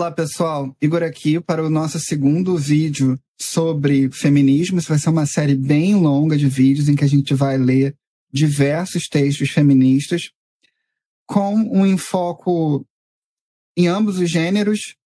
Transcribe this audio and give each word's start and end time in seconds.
Olá, 0.00 0.10
pessoal. 0.10 0.74
Igor 0.80 1.02
aqui 1.02 1.38
para 1.38 1.62
o 1.62 1.68
nosso 1.68 2.00
segundo 2.00 2.56
vídeo 2.56 3.20
sobre 3.38 4.10
feminismo. 4.10 4.78
Isso 4.78 4.88
vai 4.88 4.98
ser 4.98 5.10
uma 5.10 5.26
série 5.26 5.54
bem 5.54 5.94
longa 5.94 6.38
de 6.38 6.48
vídeos 6.48 6.88
em 6.88 6.96
que 6.96 7.04
a 7.04 7.06
gente 7.06 7.34
vai 7.34 7.58
ler 7.58 7.94
diversos 8.32 9.08
textos 9.08 9.50
feministas 9.50 10.30
com 11.26 11.54
um 11.54 11.84
enfoque 11.84 12.50
em 13.76 13.88
ambos 13.88 14.18
os 14.18 14.30
gêneros. 14.30 14.96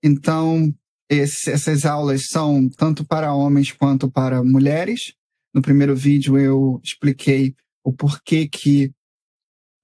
Então, 0.00 0.72
esse, 1.10 1.50
essas 1.50 1.84
aulas 1.84 2.28
são 2.28 2.68
tanto 2.68 3.04
para 3.04 3.34
homens 3.34 3.72
quanto 3.72 4.08
para 4.08 4.44
mulheres. 4.44 5.12
No 5.52 5.60
primeiro 5.60 5.96
vídeo 5.96 6.38
eu 6.38 6.80
expliquei 6.84 7.52
o 7.82 7.92
porquê 7.92 8.46
que 8.46 8.92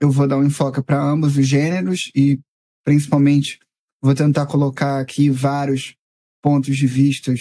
eu 0.00 0.08
vou 0.08 0.28
dar 0.28 0.38
um 0.38 0.46
enfoque 0.46 0.80
para 0.80 1.02
ambos 1.02 1.36
os 1.36 1.48
gêneros 1.48 2.12
e 2.14 2.38
principalmente 2.84 3.58
vou 4.02 4.14
tentar 4.14 4.46
colocar 4.46 4.98
aqui 4.98 5.30
vários 5.30 5.94
pontos 6.42 6.76
de 6.76 6.86
vista 6.86 7.32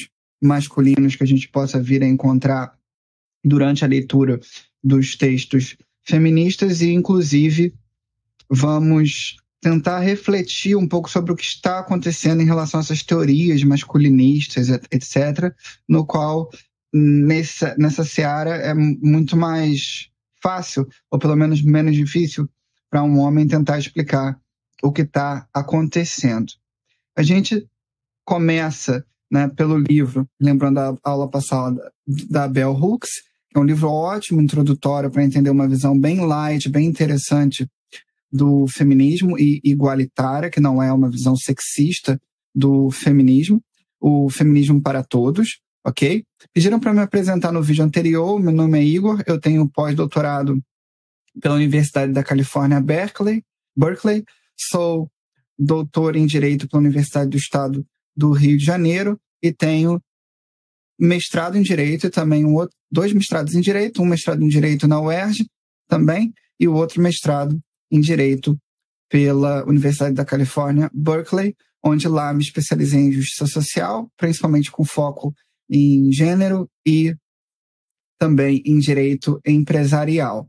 masculinos 0.41 1.15
que 1.15 1.23
a 1.23 1.27
gente 1.27 1.49
possa 1.49 1.81
vir 1.81 2.03
a 2.03 2.07
encontrar 2.07 2.73
durante 3.43 3.83
a 3.83 3.87
leitura 3.87 4.39
dos 4.83 5.15
textos 5.15 5.75
feministas 6.03 6.81
e 6.81 6.91
inclusive 6.91 7.73
vamos 8.49 9.37
tentar 9.61 9.99
refletir 9.99 10.75
um 10.75 10.87
pouco 10.87 11.09
sobre 11.09 11.31
o 11.31 11.35
que 11.35 11.43
está 11.43 11.79
acontecendo 11.79 12.41
em 12.41 12.45
relação 12.45 12.79
a 12.79 12.83
essas 12.83 13.03
teorias 13.03 13.63
masculinistas, 13.63 14.69
etc., 14.69 15.53
no 15.87 16.05
qual 16.05 16.49
nessa, 16.91 17.75
nessa 17.77 18.03
seara 18.03 18.55
é 18.55 18.73
muito 18.73 19.37
mais 19.37 20.09
fácil, 20.41 20.87
ou 21.11 21.19
pelo 21.19 21.35
menos 21.35 21.61
menos 21.61 21.95
difícil, 21.95 22.49
para 22.89 23.03
um 23.03 23.19
homem 23.19 23.47
tentar 23.47 23.77
explicar 23.77 24.40
o 24.81 24.91
que 24.91 25.03
está 25.03 25.47
acontecendo. 25.53 26.51
A 27.15 27.23
gente 27.23 27.67
começa 28.25 29.05
né, 29.31 29.47
pelo 29.47 29.77
livro, 29.77 30.27
lembrando 30.39 30.79
a 30.79 30.97
aula 31.03 31.29
passada 31.29 31.81
da 32.29 32.47
Bell 32.47 32.73
Hooks, 32.73 33.09
que 33.49 33.57
é 33.57 33.59
um 33.59 33.65
livro 33.65 33.89
ótimo, 33.89 34.41
introdutório, 34.41 35.09
para 35.09 35.23
entender 35.23 35.49
uma 35.49 35.67
visão 35.67 35.97
bem 35.97 36.25
light, 36.25 36.69
bem 36.69 36.85
interessante 36.87 37.67
do 38.31 38.65
feminismo 38.67 39.37
e 39.37 39.59
igualitária, 39.63 40.49
que 40.49 40.59
não 40.59 40.81
é 40.81 40.91
uma 40.91 41.09
visão 41.09 41.35
sexista 41.35 42.19
do 42.55 42.89
feminismo, 42.89 43.61
o 43.99 44.29
feminismo 44.29 44.81
para 44.81 45.03
todos, 45.03 45.59
ok? 45.85 46.23
Pediram 46.53 46.79
para 46.79 46.93
me 46.93 47.01
apresentar 47.01 47.51
no 47.51 47.61
vídeo 47.61 47.83
anterior, 47.83 48.39
meu 48.39 48.53
nome 48.53 48.79
é 48.79 48.83
Igor, 48.83 49.21
eu 49.27 49.39
tenho 49.39 49.69
pós-doutorado 49.69 50.61
pela 51.41 51.55
Universidade 51.55 52.11
da 52.11 52.23
Califórnia, 52.23 52.79
Berkeley, 52.81 53.43
Berkeley, 53.75 54.23
sou 54.69 55.09
doutor 55.57 56.15
em 56.15 56.25
Direito 56.25 56.67
pela 56.67 56.81
Universidade 56.81 57.29
do 57.29 57.37
Estado 57.37 57.85
do 58.15 58.31
Rio 58.31 58.57
de 58.57 58.65
Janeiro 58.65 59.19
e 59.41 59.51
tenho 59.51 60.01
mestrado 60.99 61.57
em 61.57 61.61
Direito 61.61 62.07
e 62.07 62.09
também 62.09 62.45
um 62.45 62.53
outro, 62.53 62.75
dois 62.91 63.13
mestrados 63.13 63.55
em 63.55 63.61
Direito, 63.61 64.01
um 64.01 64.05
mestrado 64.05 64.43
em 64.43 64.47
Direito 64.47 64.87
na 64.87 65.01
UERJ 65.01 65.47
também 65.87 66.33
e 66.59 66.67
o 66.67 66.73
outro 66.73 67.01
mestrado 67.01 67.59
em 67.91 67.99
Direito 67.99 68.57
pela 69.09 69.65
Universidade 69.65 70.15
da 70.15 70.23
Califórnia, 70.23 70.89
Berkeley, 70.93 71.55
onde 71.83 72.07
lá 72.07 72.33
me 72.33 72.41
especializei 72.41 72.99
em 72.99 73.11
Justiça 73.11 73.47
Social, 73.47 74.09
principalmente 74.15 74.71
com 74.71 74.85
foco 74.85 75.33
em 75.69 76.11
gênero 76.11 76.69
e 76.85 77.15
também 78.19 78.61
em 78.65 78.77
Direito 78.77 79.41
Empresarial, 79.45 80.47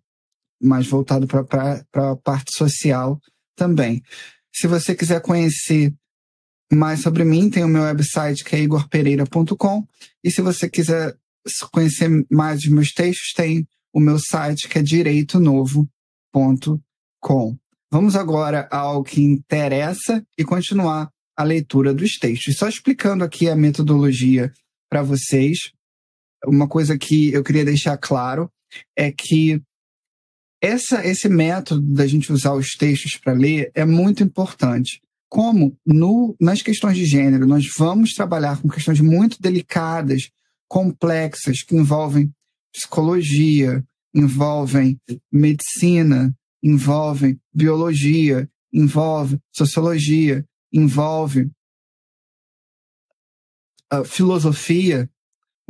mais 0.62 0.86
voltado 0.86 1.26
para 1.26 1.82
a 1.94 2.16
parte 2.16 2.54
social 2.54 3.18
também. 3.56 4.02
Se 4.52 4.66
você 4.66 4.94
quiser 4.94 5.20
conhecer 5.20 5.92
mais 6.72 7.00
sobre 7.00 7.24
mim, 7.24 7.50
tem 7.50 7.64
o 7.64 7.68
meu 7.68 7.82
website 7.82 8.44
que 8.44 8.56
é 8.56 8.60
igorpereira.com. 8.60 9.86
E 10.24 10.30
se 10.30 10.40
você 10.40 10.68
quiser 10.68 11.14
conhecer 11.70 12.08
mais 12.30 12.60
dos 12.60 12.70
meus 12.70 12.92
textos, 12.92 13.32
tem 13.34 13.66
o 13.92 14.00
meu 14.00 14.18
site 14.18 14.68
que 14.68 14.78
é 14.78 14.82
direitonovo.com 14.82 15.92
com. 17.22 17.56
Vamos 17.90 18.16
agora 18.16 18.68
ao 18.70 19.02
que 19.04 19.22
interessa 19.22 20.26
e 20.36 20.44
continuar 20.44 21.10
a 21.36 21.44
leitura 21.44 21.94
dos 21.94 22.18
textos. 22.18 22.56
Só 22.56 22.68
explicando 22.68 23.22
aqui 23.22 23.48
a 23.48 23.56
metodologia 23.56 24.52
para 24.90 25.02
vocês, 25.02 25.58
uma 26.44 26.68
coisa 26.68 26.98
que 26.98 27.32
eu 27.32 27.44
queria 27.44 27.64
deixar 27.64 27.96
claro 27.96 28.50
é 28.96 29.12
que 29.12 29.62
essa, 30.62 31.04
esse 31.04 31.28
método 31.28 31.82
da 31.92 32.06
gente 32.06 32.32
usar 32.32 32.54
os 32.54 32.76
textos 32.76 33.16
para 33.16 33.32
ler 33.32 33.72
é 33.74 33.84
muito 33.84 34.22
importante. 34.22 35.02
Como 35.28 35.76
no, 35.84 36.36
nas 36.40 36.62
questões 36.62 36.96
de 36.96 37.04
gênero 37.04 37.46
nós 37.46 37.64
vamos 37.76 38.12
trabalhar 38.14 38.62
com 38.62 38.68
questões 38.68 39.00
muito 39.00 39.42
delicadas, 39.42 40.30
complexas, 40.68 41.62
que 41.64 41.74
envolvem 41.74 42.32
psicologia, 42.72 43.84
envolvem 44.14 45.00
medicina, 45.32 46.32
envolvem 46.62 47.40
biologia, 47.52 48.48
envolve 48.72 49.40
sociologia, 49.50 50.46
envolve 50.72 51.50
uh, 53.92 54.04
filosofia, 54.04 55.10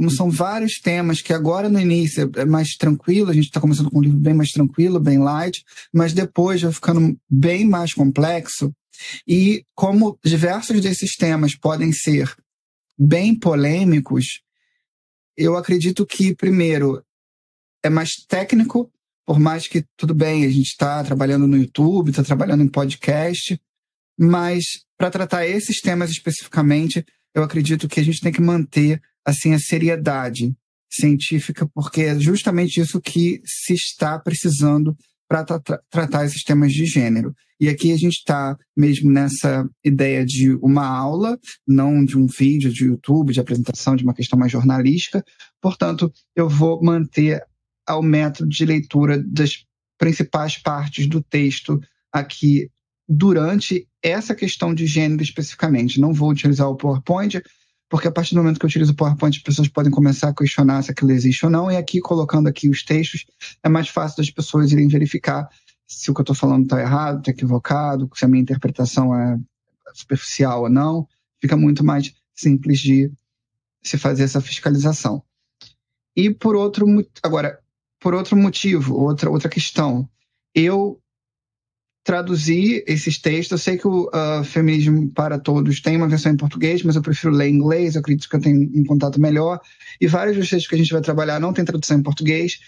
como 0.02 0.10
são 0.10 0.28
vários 0.28 0.80
temas 0.80 1.22
que 1.22 1.32
agora 1.32 1.68
no 1.68 1.78
início 1.78 2.28
é 2.34 2.44
mais 2.44 2.74
tranquilo, 2.76 3.30
a 3.30 3.32
gente 3.32 3.44
está 3.44 3.60
começando 3.60 3.88
com 3.88 3.98
um 3.98 4.02
livro 4.02 4.18
bem 4.18 4.34
mais 4.34 4.50
tranquilo, 4.50 4.98
bem 4.98 5.18
light, 5.18 5.64
mas 5.92 6.12
depois 6.12 6.60
vai 6.60 6.72
ficando 6.72 7.16
bem 7.30 7.68
mais 7.68 7.94
complexo. 7.94 8.74
E 9.24 9.64
como 9.76 10.18
diversos 10.24 10.80
desses 10.80 11.14
temas 11.14 11.56
podem 11.56 11.92
ser 11.92 12.34
bem 12.98 13.38
polêmicos, 13.38 14.42
eu 15.36 15.56
acredito 15.56 16.04
que, 16.04 16.34
primeiro, 16.34 17.00
é 17.80 17.88
mais 17.88 18.10
técnico 18.26 18.90
por 19.24 19.38
mais 19.38 19.68
que 19.68 19.84
tudo 19.96 20.12
bem, 20.12 20.44
a 20.44 20.48
gente 20.48 20.66
está 20.66 21.04
trabalhando 21.04 21.46
no 21.46 21.56
YouTube, 21.56 22.10
está 22.10 22.24
trabalhando 22.24 22.64
em 22.64 22.68
podcast, 22.68 23.56
mas 24.18 24.64
para 24.98 25.12
tratar 25.12 25.46
esses 25.46 25.80
temas 25.80 26.10
especificamente, 26.10 27.06
eu 27.34 27.42
acredito 27.42 27.88
que 27.88 28.00
a 28.00 28.04
gente 28.04 28.20
tem 28.20 28.32
que 28.32 28.40
manter 28.40 29.00
assim 29.24 29.54
a 29.54 29.58
seriedade 29.58 30.54
científica, 30.90 31.66
porque 31.74 32.02
é 32.02 32.18
justamente 32.18 32.80
isso 32.80 33.00
que 33.00 33.40
se 33.44 33.72
está 33.74 34.18
precisando 34.18 34.96
para 35.28 35.44
tra 35.44 35.80
tratar 35.88 36.26
esses 36.26 36.44
temas 36.44 36.72
de 36.72 36.84
gênero. 36.84 37.34
E 37.58 37.68
aqui 37.68 37.92
a 37.92 37.96
gente 37.96 38.16
está 38.16 38.58
mesmo 38.76 39.10
nessa 39.10 39.66
ideia 39.84 40.26
de 40.26 40.52
uma 40.56 40.86
aula, 40.86 41.38
não 41.66 42.04
de 42.04 42.18
um 42.18 42.26
vídeo 42.26 42.72
de 42.72 42.84
YouTube, 42.84 43.32
de 43.32 43.40
apresentação 43.40 43.96
de 43.96 44.02
uma 44.02 44.12
questão 44.12 44.38
mais 44.38 44.52
jornalística. 44.52 45.24
Portanto, 45.60 46.12
eu 46.36 46.48
vou 46.48 46.82
manter 46.82 47.40
ao 47.86 48.02
método 48.02 48.50
de 48.50 48.64
leitura 48.64 49.22
das 49.24 49.64
principais 49.96 50.58
partes 50.58 51.06
do 51.06 51.22
texto 51.22 51.80
aqui 52.12 52.68
durante 53.08 53.88
essa 54.02 54.34
questão 54.34 54.74
de 54.74 54.86
gênero 54.86 55.22
especificamente. 55.22 56.00
Não 56.00 56.12
vou 56.12 56.30
utilizar 56.30 56.68
o 56.68 56.76
PowerPoint, 56.76 57.42
porque 57.88 58.08
a 58.08 58.12
partir 58.12 58.34
do 58.34 58.42
momento 58.42 58.58
que 58.58 58.64
eu 58.64 58.68
utilizo 58.68 58.92
o 58.92 58.96
PowerPoint, 58.96 59.36
as 59.36 59.42
pessoas 59.42 59.68
podem 59.68 59.92
começar 59.92 60.28
a 60.28 60.34
questionar 60.34 60.82
se 60.82 60.90
aquilo 60.90 61.12
existe 61.12 61.44
ou 61.44 61.50
não, 61.50 61.70
e 61.70 61.76
aqui, 61.76 62.00
colocando 62.00 62.48
aqui 62.48 62.68
os 62.68 62.82
textos, 62.82 63.26
é 63.62 63.68
mais 63.68 63.88
fácil 63.88 64.16
das 64.16 64.30
pessoas 64.30 64.72
irem 64.72 64.88
verificar 64.88 65.48
se 65.86 66.10
o 66.10 66.14
que 66.14 66.20
eu 66.20 66.22
estou 66.22 66.34
falando 66.34 66.64
está 66.64 66.80
errado, 66.80 67.18
está 67.18 67.30
equivocado, 67.30 68.08
se 68.14 68.24
a 68.24 68.28
minha 68.28 68.42
interpretação 68.42 69.14
é 69.14 69.38
superficial 69.92 70.62
ou 70.62 70.70
não. 70.70 71.06
Fica 71.40 71.56
muito 71.56 71.84
mais 71.84 72.14
simples 72.34 72.80
de 72.80 73.12
se 73.82 73.98
fazer 73.98 74.22
essa 74.22 74.40
fiscalização. 74.40 75.22
E 76.16 76.30
por 76.30 76.56
outro, 76.56 76.86
agora, 77.22 77.58
por 78.00 78.14
outro 78.14 78.36
motivo, 78.36 78.94
outra, 78.96 79.30
outra 79.30 79.48
questão. 79.48 80.08
Eu 80.54 81.01
traduzi 82.04 82.82
esses 82.86 83.18
textos. 83.18 83.52
Eu 83.52 83.58
sei 83.58 83.78
que 83.78 83.86
o 83.86 84.08
uh, 84.08 84.44
Feminismo 84.44 85.10
para 85.10 85.38
Todos 85.38 85.80
tem 85.80 85.96
uma 85.96 86.08
versão 86.08 86.32
em 86.32 86.36
português, 86.36 86.82
mas 86.82 86.96
eu 86.96 87.02
prefiro 87.02 87.32
ler 87.32 87.48
em 87.48 87.54
inglês, 87.54 87.94
eu 87.94 88.00
acredito 88.00 88.28
que 88.28 88.36
eu 88.36 88.40
tenho 88.40 88.70
um 88.74 88.84
contato 88.84 89.20
melhor. 89.20 89.60
E 90.00 90.06
vários 90.06 90.36
dos 90.36 90.48
textos 90.48 90.68
que 90.68 90.74
a 90.74 90.78
gente 90.78 90.92
vai 90.92 91.00
trabalhar 91.00 91.38
não 91.40 91.52
tem 91.52 91.64
tradução 91.64 91.98
em 91.98 92.02
português, 92.02 92.58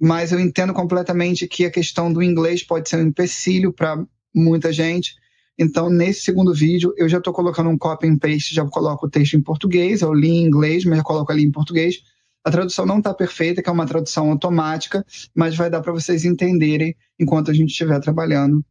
mas 0.00 0.32
eu 0.32 0.38
entendo 0.38 0.72
completamente 0.72 1.46
que 1.48 1.64
a 1.64 1.70
questão 1.70 2.12
do 2.12 2.22
inglês 2.22 2.62
pode 2.62 2.88
ser 2.88 2.96
um 2.96 3.08
empecilho 3.08 3.72
para 3.72 4.04
muita 4.34 4.72
gente. 4.72 5.14
Então, 5.58 5.88
nesse 5.88 6.20
segundo 6.20 6.54
vídeo, 6.54 6.92
eu 6.98 7.08
já 7.08 7.18
estou 7.18 7.32
colocando 7.32 7.70
um 7.70 7.78
copy 7.78 8.06
and 8.06 8.18
paste, 8.18 8.54
já 8.54 8.64
coloco 8.66 9.06
o 9.06 9.10
texto 9.10 9.34
em 9.34 9.42
português, 9.42 10.02
eu 10.02 10.12
li 10.12 10.28
em 10.28 10.44
inglês, 10.44 10.84
mas 10.84 10.98
já 10.98 11.02
coloco 11.02 11.32
ali 11.32 11.42
em 11.42 11.50
português, 11.50 12.02
a 12.44 12.50
tradução 12.50 12.86
não 12.86 12.98
está 12.98 13.12
perfeita, 13.12 13.62
que 13.62 13.68
é 13.68 13.72
uma 13.72 13.86
tradução 13.86 14.30
automática, 14.30 15.04
mas 15.34 15.56
vai 15.56 15.68
dar 15.68 15.80
para 15.80 15.92
vocês 15.92 16.24
entenderem 16.24 16.94
enquanto 17.18 17.50
a 17.50 17.54
gente 17.54 17.70
estiver 17.70 17.98
trabalhando 18.00 18.64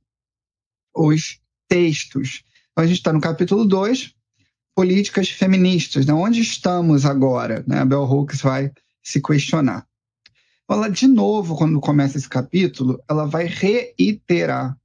os 0.95 1.39
textos. 1.67 2.43
Então, 2.71 2.83
a 2.83 2.87
gente 2.87 2.97
está 2.97 3.11
no 3.11 3.21
capítulo 3.21 3.65
2, 3.65 4.13
políticas 4.75 5.29
feministas. 5.29 6.05
Né? 6.05 6.13
Onde 6.13 6.41
estamos 6.41 7.05
agora? 7.05 7.63
Né? 7.67 7.79
A 7.79 7.85
Bell 7.85 8.03
Hooks 8.03 8.41
vai 8.41 8.71
se 9.03 9.21
questionar. 9.21 9.85
Ela, 10.69 10.89
de 10.89 11.07
novo, 11.07 11.55
quando 11.55 11.79
começa 11.79 12.17
esse 12.17 12.27
capítulo, 12.27 12.99
ela 13.07 13.25
vai 13.25 13.45
reiterar 13.45 14.75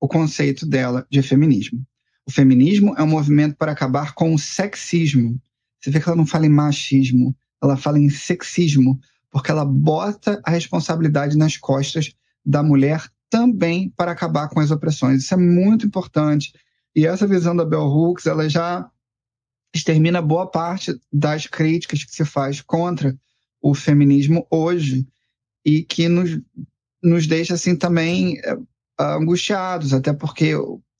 o 0.00 0.08
conceito 0.08 0.66
dela 0.66 1.06
de 1.10 1.22
feminismo. 1.22 1.86
O 2.26 2.30
feminismo 2.32 2.94
é 2.96 3.02
um 3.02 3.06
movimento 3.06 3.56
para 3.56 3.72
acabar 3.72 4.14
com 4.14 4.34
o 4.34 4.38
sexismo. 4.38 5.40
Você 5.80 5.90
vê 5.90 6.00
que 6.00 6.08
ela 6.08 6.16
não 6.16 6.26
fala 6.26 6.46
em 6.46 6.50
machismo, 6.50 7.34
ela 7.62 7.76
fala 7.76 7.98
em 7.98 8.10
sexismo, 8.10 8.98
porque 9.30 9.50
ela 9.50 9.64
bota 9.64 10.40
a 10.44 10.50
responsabilidade 10.50 11.36
nas 11.36 11.56
costas 11.56 12.12
da 12.44 12.62
mulher 12.62 13.08
também 13.30 13.88
para 13.90 14.12
acabar 14.12 14.48
com 14.48 14.60
as 14.60 14.70
opressões. 14.70 15.22
Isso 15.22 15.32
é 15.32 15.36
muito 15.36 15.86
importante. 15.86 16.52
E 16.94 17.06
essa 17.06 17.26
visão 17.26 17.54
da 17.54 17.64
Bell 17.64 17.86
Hooks, 17.86 18.26
ela 18.26 18.48
já 18.48 18.90
extermina 19.74 20.20
boa 20.20 20.50
parte 20.50 21.00
das 21.12 21.46
críticas 21.46 22.04
que 22.04 22.12
se 22.12 22.24
faz 22.24 22.60
contra 22.60 23.16
o 23.62 23.74
feminismo 23.74 24.46
hoje 24.50 25.06
e 25.64 25.82
que 25.82 26.08
nos, 26.08 26.40
nos 27.02 27.26
deixa 27.26 27.54
assim 27.54 27.76
também 27.76 28.38
é, 28.40 28.56
angustiados, 28.98 29.92
até 29.92 30.12
porque 30.12 30.54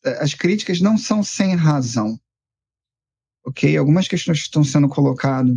é, 0.05 0.23
as 0.23 0.35
críticas 0.35 0.81
não 0.81 0.97
são 0.97 1.23
sem 1.23 1.55
razão. 1.57 2.19
Ok? 3.45 3.77
Algumas 3.77 4.07
questões 4.07 4.39
que 4.39 4.45
estão 4.45 4.63
sendo 4.63 4.89
colocadas 4.89 5.57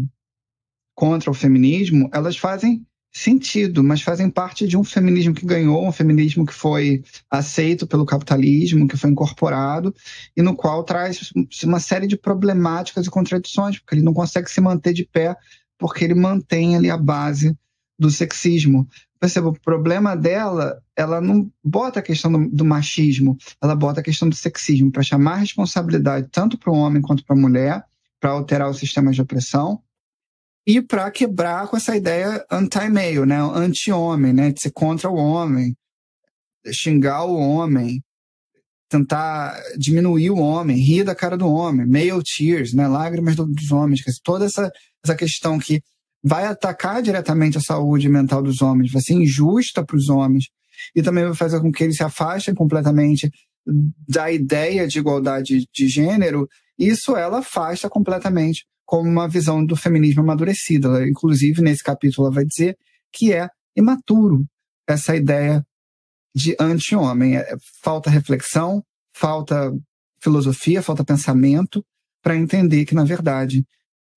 contra 0.95 1.29
o 1.29 1.33
feminismo, 1.33 2.09
elas 2.13 2.37
fazem 2.37 2.85
sentido, 3.13 3.83
mas 3.83 4.01
fazem 4.01 4.27
parte 4.27 4.67
de 4.67 4.75
um 4.75 4.83
feminismo 4.83 5.35
que 5.35 5.45
ganhou, 5.45 5.87
um 5.87 5.91
feminismo 5.91 6.45
que 6.45 6.53
foi 6.53 7.03
aceito 7.29 7.85
pelo 7.85 8.05
capitalismo, 8.05 8.87
que 8.87 8.97
foi 8.97 9.11
incorporado, 9.11 9.93
e 10.35 10.41
no 10.41 10.55
qual 10.55 10.83
traz 10.83 11.31
uma 11.63 11.79
série 11.79 12.07
de 12.07 12.17
problemáticas 12.17 13.05
e 13.05 13.11
contradições, 13.11 13.77
porque 13.77 13.95
ele 13.95 14.03
não 14.03 14.13
consegue 14.13 14.49
se 14.49 14.59
manter 14.59 14.93
de 14.93 15.05
pé, 15.05 15.35
porque 15.77 16.03
ele 16.03 16.15
mantém 16.15 16.75
ali 16.75 16.89
a 16.89 16.97
base 16.97 17.55
do 17.99 18.09
sexismo. 18.09 18.87
Perceba, 19.19 19.49
o 19.49 19.59
problema 19.61 20.15
dela, 20.15 20.81
ela 20.97 21.21
não 21.21 21.49
bota 21.63 21.99
a 21.99 22.03
questão 22.03 22.31
do, 22.31 22.49
do 22.49 22.65
machismo, 22.65 23.37
ela 23.61 23.75
bota 23.75 23.99
a 23.99 24.03
questão 24.03 24.27
do 24.27 24.35
sexismo, 24.35 24.91
para 24.91 25.03
chamar 25.03 25.35
responsabilidade 25.35 26.29
tanto 26.31 26.57
para 26.57 26.71
o 26.71 26.75
homem 26.75 27.01
quanto 27.01 27.23
para 27.23 27.35
a 27.35 27.39
mulher, 27.39 27.83
para 28.19 28.31
alterar 28.31 28.69
os 28.69 28.79
sistemas 28.79 29.15
de 29.15 29.21
opressão, 29.21 29.81
e 30.65 30.81
para 30.81 31.11
quebrar 31.11 31.67
com 31.67 31.75
essa 31.75 31.95
ideia 31.95 32.45
anti-male, 32.49 33.25
né? 33.25 33.37
anti-homem, 33.53 34.33
né? 34.33 34.51
de 34.51 34.61
ser 34.61 34.71
contra 34.71 35.09
o 35.09 35.15
homem, 35.15 35.75
xingar 36.71 37.25
o 37.25 37.35
homem, 37.35 38.01
tentar 38.89 39.59
diminuir 39.77 40.29
o 40.29 40.39
homem, 40.39 40.77
rir 40.77 41.03
da 41.03 41.13
cara 41.13 41.37
do 41.37 41.47
homem, 41.47 41.85
male 41.85 42.23
tears, 42.23 42.73
né? 42.73 42.87
lágrimas 42.87 43.35
dos 43.35 43.71
homens, 43.71 44.01
toda 44.23 44.45
essa, 44.45 44.71
essa 45.03 45.15
questão 45.15 45.59
que 45.59 45.81
vai 46.23 46.45
atacar 46.45 47.01
diretamente 47.01 47.57
a 47.57 47.61
saúde 47.61 48.07
mental 48.07 48.41
dos 48.41 48.61
homens, 48.61 48.91
vai 48.91 49.01
ser 49.01 49.13
injusta 49.15 49.85
para 49.85 49.97
os 49.97 50.07
homens 50.07 50.45
e 50.95 51.01
também 51.01 51.25
vai 51.25 51.35
fazer 51.35 51.59
com 51.59 51.71
que 51.71 51.83
eles 51.83 51.97
se 51.97 52.03
afastem 52.03 52.53
completamente 52.53 53.29
da 54.07 54.31
ideia 54.31 54.87
de 54.87 54.99
igualdade 54.99 55.67
de 55.73 55.87
gênero. 55.87 56.47
Isso 56.77 57.15
ela 57.17 57.39
afasta 57.39 57.89
completamente 57.89 58.65
como 58.85 59.09
uma 59.09 59.27
visão 59.27 59.65
do 59.65 59.75
feminismo 59.75 60.21
amadurecida. 60.21 60.87
Ela, 60.87 61.07
inclusive, 61.07 61.61
nesse 61.61 61.83
capítulo, 61.83 62.27
ela 62.27 62.35
vai 62.35 62.45
dizer 62.45 62.77
que 63.11 63.33
é 63.33 63.49
imaturo 63.75 64.45
essa 64.87 65.15
ideia 65.15 65.65
de 66.35 66.55
anti-homem. 66.59 67.37
É, 67.37 67.55
falta 67.81 68.09
reflexão, 68.09 68.83
falta 69.13 69.71
filosofia, 70.21 70.81
falta 70.81 71.03
pensamento 71.03 71.83
para 72.21 72.35
entender 72.35 72.85
que, 72.85 72.95
na 72.95 73.03
verdade, 73.03 73.65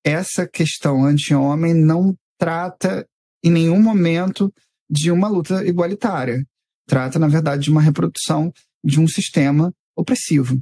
essa 0.03 0.47
questão 0.47 1.03
anti-homem 1.03 1.73
não 1.73 2.15
trata 2.37 3.05
em 3.43 3.51
nenhum 3.51 3.81
momento 3.81 4.53
de 4.89 5.11
uma 5.11 5.27
luta 5.27 5.65
igualitária. 5.65 6.45
Trata, 6.87 7.19
na 7.19 7.27
verdade, 7.27 7.63
de 7.63 7.69
uma 7.69 7.81
reprodução 7.81 8.51
de 8.83 8.99
um 8.99 9.07
sistema 9.07 9.73
opressivo. 9.95 10.61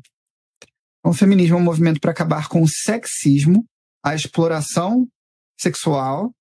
O 1.03 1.13
feminismo 1.13 1.55
é 1.57 1.59
um 1.59 1.63
movimento 1.63 1.99
para 1.99 2.09
acabar 2.09 2.47
com 2.47 2.63
o 2.63 2.67
sexismo 2.67 3.63
a 4.05 4.13
exploração 4.13 5.07
sexual 5.59 6.31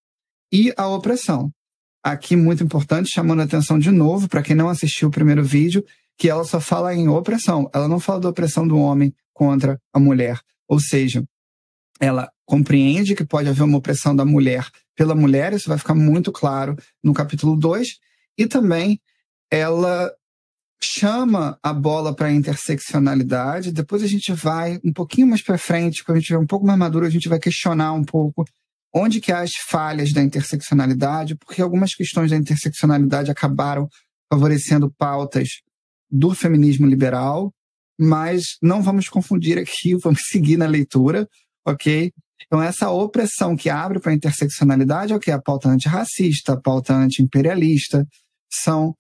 e 0.53 0.71
a 0.77 0.87
opressão. 0.87 1.51
Aqui, 2.03 2.37
muito 2.37 2.63
importante, 2.63 3.11
chamando 3.11 3.41
a 3.41 3.45
atenção 3.45 3.79
de 3.79 3.91
novo, 3.91 4.29
para 4.29 4.43
quem 4.43 4.55
não 4.55 4.69
assistiu 4.69 5.09
o 5.09 5.11
primeiro 5.11 5.43
vídeo, 5.43 5.83
que 6.19 6.29
ela 6.29 6.45
só 6.45 6.61
fala 6.61 6.95
em 6.95 7.09
opressão. 7.09 7.71
Ela 7.73 7.89
não 7.89 7.99
fala 7.99 8.21
da 8.21 8.29
opressão 8.29 8.69
do 8.69 8.77
homem 8.77 9.15
contra 9.33 9.81
a 9.95 9.99
mulher. 9.99 10.39
Ou 10.69 10.79
seja, 10.79 11.25
ela 11.99 12.31
compreende 12.45 13.15
que 13.15 13.25
pode 13.25 13.49
haver 13.49 13.63
uma 13.63 13.79
opressão 13.79 14.15
da 14.15 14.27
mulher 14.27 14.69
pela 14.95 15.15
mulher, 15.15 15.55
isso 15.55 15.69
vai 15.69 15.79
ficar 15.79 15.95
muito 15.95 16.31
claro 16.31 16.77
no 17.03 17.15
capítulo 17.15 17.57
2, 17.57 17.99
e 18.37 18.47
também 18.47 19.01
ela 19.51 20.13
chama 20.85 21.59
a 21.63 21.73
bola 21.73 22.15
para 22.15 22.29
a 22.29 22.33
interseccionalidade. 22.33 23.73
Depois 23.73 24.03
a 24.03 24.07
gente 24.07 24.33
vai 24.33 24.79
um 24.85 24.93
pouquinho 24.93 25.27
mais 25.27 25.43
para 25.43 25.59
frente, 25.59 26.05
quando 26.05 26.17
a 26.17 26.21
gente 26.21 26.29
tiver 26.29 26.39
um 26.39 26.47
pouco 26.47 26.67
mais 26.67 26.79
maduro, 26.79 27.07
a 27.07 27.11
gente 27.11 27.29
vai 27.29 27.39
questionar 27.39 27.93
um 27.93 28.05
pouco 28.05 28.45
onde 28.95 29.21
que 29.21 29.33
há 29.33 29.41
as 29.41 29.51
falhas 29.69 30.13
da 30.13 30.23
interseccionalidade, 30.23 31.35
porque 31.37 31.61
algumas 31.61 31.95
questões 31.95 32.31
da 32.31 32.37
interseccionalidade 32.37 33.31
acabaram 33.31 33.89
favorecendo 34.33 34.93
pautas 34.97 35.49
do 36.09 36.33
feminismo 36.33 36.87
liberal, 36.87 37.53
mas 37.99 38.57
não 38.63 38.83
vamos 38.83 39.09
confundir 39.09 39.59
aqui, 39.59 39.97
vamos 40.03 40.21
seguir 40.29 40.57
na 40.57 40.67
leitura, 40.67 41.29
ok? 41.67 42.13
Então, 42.47 42.63
essa 42.63 42.91
opressão 42.91 43.57
que 43.57 43.69
abre 43.71 43.99
para 43.99 44.13
a 44.13 44.15
interseccionalidade 44.15 45.13
é 45.13 45.17
o 45.17 45.21
que? 45.21 45.31
A 45.31 45.41
pauta 45.41 45.69
antirracista, 45.69 46.53
a 46.53 46.61
pauta 46.61 46.95
anti-imperialista, 46.95 48.07
são 48.53 48.95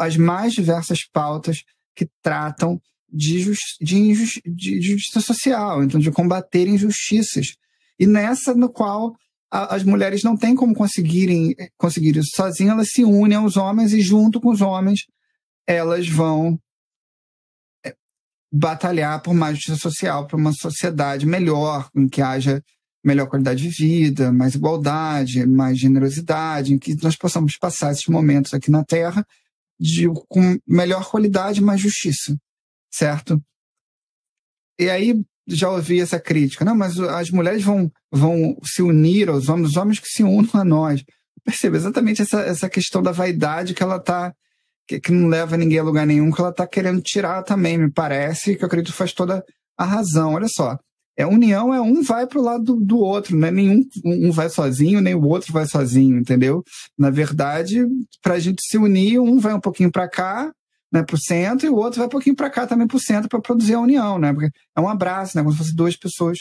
as 0.00 0.16
mais 0.16 0.52
diversas 0.52 1.00
pautas 1.12 1.62
que 1.94 2.08
tratam 2.22 2.80
de, 3.10 3.52
de, 3.80 4.40
de, 4.46 4.82
justiça 4.82 5.20
social, 5.20 5.82
então 5.82 5.98
de 5.98 6.10
combater 6.10 6.68
injustiças. 6.68 7.56
E 7.98 8.06
nessa 8.06 8.54
no 8.54 8.68
qual 8.68 9.16
a, 9.50 9.74
as 9.74 9.82
mulheres 9.82 10.22
não 10.22 10.36
têm 10.36 10.54
como 10.54 10.74
conseguirem 10.74 11.54
conseguir 11.76 12.16
isso 12.16 12.30
sozinhas, 12.34 12.72
elas 12.72 12.88
se 12.90 13.04
unem 13.04 13.38
aos 13.38 13.56
homens 13.56 13.92
e 13.92 14.00
junto 14.00 14.40
com 14.40 14.50
os 14.50 14.60
homens 14.60 15.00
elas 15.66 16.08
vão 16.08 16.58
é, 17.84 17.94
batalhar 18.52 19.20
por 19.22 19.34
mais 19.34 19.56
justiça 19.56 19.78
social, 19.78 20.26
por 20.26 20.38
uma 20.38 20.52
sociedade 20.52 21.26
melhor, 21.26 21.90
em 21.94 22.08
que 22.08 22.22
haja 22.22 22.62
melhor 23.04 23.26
qualidade 23.26 23.62
de 23.62 23.68
vida, 23.68 24.32
mais 24.32 24.54
igualdade, 24.54 25.46
mais 25.46 25.78
generosidade, 25.78 26.74
em 26.74 26.78
que 26.78 26.94
nós 27.02 27.16
possamos 27.16 27.56
passar 27.56 27.92
esses 27.92 28.06
momentos 28.06 28.52
aqui 28.52 28.70
na 28.70 28.84
Terra 28.84 29.26
de, 29.78 30.08
com 30.28 30.58
melhor 30.66 31.08
qualidade, 31.08 31.60
mais 31.60 31.80
justiça, 31.80 32.36
certo? 32.90 33.42
E 34.78 34.88
aí 34.88 35.22
já 35.46 35.70
ouvi 35.70 36.00
essa 36.00 36.20
crítica, 36.20 36.64
não, 36.64 36.74
mas 36.74 36.98
as 36.98 37.30
mulheres 37.30 37.62
vão, 37.62 37.90
vão 38.12 38.56
se 38.62 38.82
unir 38.82 39.28
aos 39.28 39.48
homens, 39.48 39.70
os 39.70 39.76
homens 39.76 39.98
que 39.98 40.08
se 40.08 40.22
unam 40.22 40.50
a 40.54 40.64
nós. 40.64 41.02
Perceba 41.44 41.76
exatamente 41.76 42.20
essa, 42.20 42.40
essa 42.40 42.68
questão 42.68 43.02
da 43.02 43.12
vaidade 43.12 43.74
que 43.74 43.82
ela 43.82 43.96
está 43.96 44.34
que, 44.86 44.98
que, 44.98 45.12
não 45.12 45.28
leva 45.28 45.56
ninguém 45.56 45.78
a 45.78 45.82
lugar 45.82 46.06
nenhum, 46.06 46.30
que 46.30 46.40
ela 46.40 46.50
está 46.50 46.66
querendo 46.66 47.02
tirar 47.02 47.42
também, 47.42 47.76
me 47.76 47.92
parece, 47.92 48.56
que 48.56 48.64
eu 48.64 48.66
acredito 48.66 48.94
faz 48.94 49.12
toda 49.12 49.44
a 49.76 49.84
razão. 49.84 50.34
Olha 50.34 50.48
só, 50.48 50.78
é 51.18 51.26
união 51.26 51.74
é 51.74 51.80
um 51.80 52.00
vai 52.00 52.28
para 52.28 52.38
o 52.38 52.42
lado 52.42 52.62
do, 52.62 52.76
do, 52.76 52.98
outro, 53.00 53.36
não 53.36 53.48
é 53.48 53.50
nenhum 53.50 53.84
um 54.04 54.30
vai 54.30 54.48
sozinho, 54.48 55.00
nem 55.00 55.16
o 55.16 55.26
outro 55.26 55.52
vai 55.52 55.66
sozinho, 55.66 56.16
entendeu? 56.16 56.62
Na 56.96 57.10
verdade, 57.10 57.84
para 58.22 58.34
a 58.34 58.38
gente 58.38 58.62
se 58.62 58.78
unir, 58.78 59.18
um 59.18 59.40
vai 59.40 59.52
um 59.52 59.60
pouquinho 59.60 59.90
para 59.90 60.08
cá, 60.08 60.52
né, 60.92 61.02
para 61.02 61.16
o 61.16 61.20
centro, 61.20 61.66
e 61.66 61.70
o 61.70 61.74
outro 61.74 61.98
vai 61.98 62.06
um 62.06 62.10
pouquinho 62.10 62.36
para 62.36 62.48
cá 62.48 62.68
também 62.68 62.86
para 62.86 62.96
o 62.96 63.00
centro 63.00 63.28
para 63.28 63.40
produzir 63.40 63.74
a 63.74 63.80
união, 63.80 64.16
né? 64.16 64.32
Porque 64.32 64.48
é 64.76 64.80
um 64.80 64.88
abraço, 64.88 65.36
né? 65.36 65.42
Como 65.42 65.52
se 65.52 65.58
fossem 65.58 65.74
duas 65.74 65.96
pessoas 65.96 66.38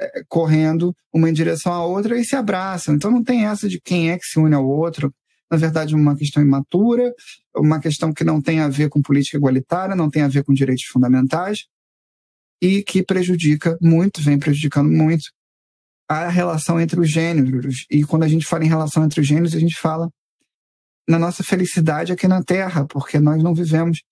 é, 0.00 0.22
correndo 0.28 0.94
uma 1.12 1.28
em 1.28 1.32
direção 1.34 1.72
à 1.72 1.84
outra 1.84 2.18
e 2.18 2.24
se 2.24 2.34
abraçam. 2.34 2.94
Então 2.94 3.10
não 3.10 3.22
tem 3.22 3.44
essa 3.44 3.68
de 3.68 3.78
quem 3.78 4.10
é 4.10 4.18
que 4.18 4.24
se 4.24 4.38
une 4.38 4.54
ao 4.54 4.66
outro. 4.66 5.12
Na 5.50 5.58
verdade, 5.58 5.94
uma 5.94 6.16
questão 6.16 6.42
imatura, 6.42 7.12
uma 7.54 7.80
questão 7.80 8.12
que 8.14 8.24
não 8.24 8.40
tem 8.40 8.60
a 8.60 8.68
ver 8.68 8.88
com 8.88 9.02
política 9.02 9.36
igualitária, 9.36 9.94
não 9.94 10.10
tem 10.10 10.22
a 10.22 10.28
ver 10.28 10.42
com 10.42 10.54
direitos 10.54 10.84
fundamentais, 10.86 11.66
e 12.62 12.82
que 12.82 13.02
prejudica 13.02 13.76
muito, 13.80 14.22
vem 14.22 14.38
prejudicando 14.38 14.90
muito 14.90 15.24
a 16.08 16.28
relação 16.28 16.80
entre 16.80 17.00
os 17.00 17.10
gêneros. 17.10 17.84
E 17.90 18.04
quando 18.04 18.22
a 18.22 18.28
gente 18.28 18.46
fala 18.46 18.64
em 18.64 18.68
relação 18.68 19.04
entre 19.04 19.20
os 19.20 19.26
gêneros, 19.26 19.54
a 19.54 19.58
gente 19.58 19.76
fala 19.76 20.08
na 21.08 21.18
nossa 21.18 21.42
felicidade 21.42 22.12
aqui 22.12 22.26
na 22.26 22.42
Terra, 22.42 22.86
porque 22.86 23.18
nós 23.18 23.42
não 23.42 23.54
vivemos, 23.54 24.02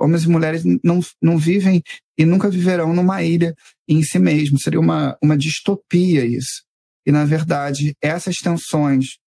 homens 0.00 0.24
e 0.24 0.28
mulheres 0.28 0.62
não, 0.82 1.00
não 1.20 1.38
vivem 1.38 1.82
e 2.18 2.24
nunca 2.24 2.50
viverão 2.50 2.92
numa 2.92 3.22
ilha 3.22 3.54
em 3.88 4.02
si 4.02 4.18
mesmo. 4.18 4.58
Seria 4.58 4.80
uma, 4.80 5.16
uma 5.22 5.36
distopia 5.36 6.24
isso. 6.24 6.64
E, 7.06 7.12
na 7.12 7.24
verdade, 7.24 7.94
essas 8.00 8.36
tensões, 8.36 9.18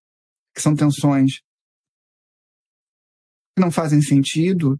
que 0.54 0.62
são 0.62 0.76
tensões 0.76 1.40
que 3.56 3.62
não 3.62 3.72
fazem 3.72 4.02
sentido, 4.02 4.78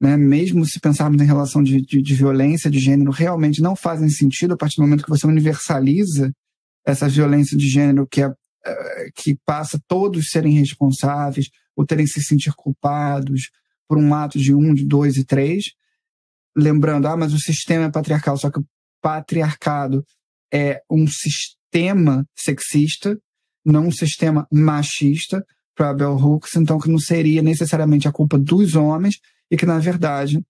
né, 0.00 0.16
mesmo 0.16 0.64
se 0.64 0.80
pensarmos 0.80 1.20
em 1.20 1.26
relação 1.26 1.62
de, 1.62 1.82
de, 1.82 2.00
de, 2.00 2.14
violência 2.14 2.70
de 2.70 2.78
gênero, 2.78 3.10
realmente 3.10 3.60
não 3.60 3.76
fazem 3.76 4.08
sentido 4.08 4.54
a 4.54 4.56
partir 4.56 4.76
do 4.76 4.82
momento 4.82 5.04
que 5.04 5.10
você 5.10 5.26
universaliza 5.26 6.32
essa 6.86 7.06
violência 7.06 7.56
de 7.56 7.68
gênero 7.68 8.06
que, 8.10 8.22
é, 8.22 8.32
é 8.64 9.10
que 9.14 9.36
passa 9.44 9.78
todos 9.86 10.30
serem 10.30 10.54
responsáveis 10.54 11.50
ou 11.76 11.84
terem 11.84 12.06
se 12.06 12.22
sentir 12.22 12.54
culpados 12.54 13.50
por 13.86 13.98
um 13.98 14.14
ato 14.14 14.38
de 14.38 14.54
um, 14.54 14.72
de 14.72 14.86
dois 14.86 15.16
e 15.16 15.24
três. 15.24 15.72
lembrando, 16.56 17.06
ah, 17.06 17.16
mas 17.16 17.34
o 17.34 17.38
sistema 17.38 17.84
é 17.84 17.90
patriarcal, 17.90 18.38
só 18.38 18.50
que 18.50 18.58
o 18.58 18.66
patriarcado 19.02 20.02
é 20.52 20.80
um 20.90 21.06
sistema 21.06 22.26
sexista, 22.34 23.18
não 23.64 23.88
um 23.88 23.92
sistema 23.92 24.46
machista 24.50 25.44
para 25.76 25.92
Bell 25.92 26.16
Hooks, 26.16 26.56
então 26.56 26.78
que 26.78 26.90
não 26.90 26.98
seria 26.98 27.42
necessariamente 27.42 28.08
a 28.08 28.12
culpa 28.12 28.38
dos 28.38 28.74
homens 28.74 29.16
e 29.50 29.56
que, 29.56 29.66
na 29.66 29.78
verdade, 29.78 30.44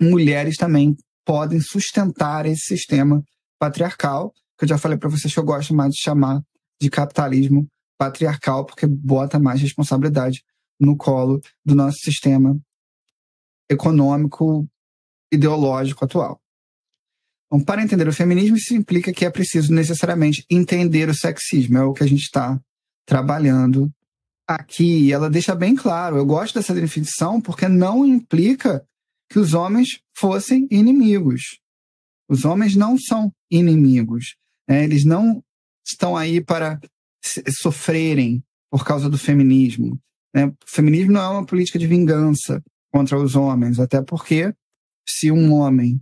mulheres 0.00 0.56
também 0.56 0.96
podem 1.24 1.60
sustentar 1.60 2.46
esse 2.46 2.62
sistema 2.62 3.22
patriarcal, 3.58 4.32
que 4.58 4.64
eu 4.64 4.68
já 4.68 4.78
falei 4.78 4.98
para 4.98 5.08
vocês 5.08 5.32
que 5.32 5.38
eu 5.38 5.44
gosto 5.44 5.74
mais 5.74 5.92
de 5.92 6.00
chamar 6.00 6.42
de 6.80 6.90
capitalismo 6.90 7.66
patriarcal, 7.98 8.64
porque 8.64 8.86
bota 8.86 9.38
mais 9.38 9.60
responsabilidade 9.60 10.42
no 10.78 10.96
colo 10.96 11.40
do 11.64 11.74
nosso 11.74 11.98
sistema 11.98 12.58
econômico 13.70 14.66
ideológico 15.32 16.04
atual. 16.04 16.40
Então, 17.46 17.64
para 17.64 17.82
entender 17.82 18.08
o 18.08 18.12
feminismo, 18.12 18.56
isso 18.56 18.74
implica 18.74 19.12
que 19.12 19.24
é 19.24 19.30
preciso 19.30 19.74
necessariamente 19.74 20.44
entender 20.48 21.08
o 21.08 21.14
sexismo, 21.14 21.76
é 21.76 21.84
o 21.84 21.92
que 21.92 22.02
a 22.02 22.06
gente 22.06 22.22
está 22.22 22.58
trabalhando 23.04 23.92
aqui. 24.54 25.12
Ela 25.12 25.30
deixa 25.30 25.54
bem 25.54 25.74
claro, 25.74 26.16
eu 26.16 26.26
gosto 26.26 26.54
dessa 26.54 26.74
definição 26.74 27.40
porque 27.40 27.68
não 27.68 28.04
implica 28.04 28.84
que 29.30 29.38
os 29.38 29.54
homens 29.54 30.00
fossem 30.16 30.66
inimigos. 30.70 31.42
Os 32.28 32.44
homens 32.44 32.74
não 32.74 32.98
são 32.98 33.32
inimigos. 33.50 34.36
Né? 34.68 34.84
Eles 34.84 35.04
não 35.04 35.42
estão 35.86 36.16
aí 36.16 36.42
para 36.42 36.80
sofrerem 37.60 38.42
por 38.70 38.84
causa 38.84 39.08
do 39.08 39.18
feminismo. 39.18 39.98
Né? 40.34 40.46
O 40.46 40.54
feminismo 40.66 41.12
não 41.12 41.20
é 41.20 41.28
uma 41.28 41.46
política 41.46 41.78
de 41.78 41.86
vingança 41.86 42.62
contra 42.92 43.18
os 43.18 43.36
homens, 43.36 43.78
até 43.78 44.02
porque 44.02 44.52
se 45.08 45.30
um 45.30 45.52
homem 45.52 46.00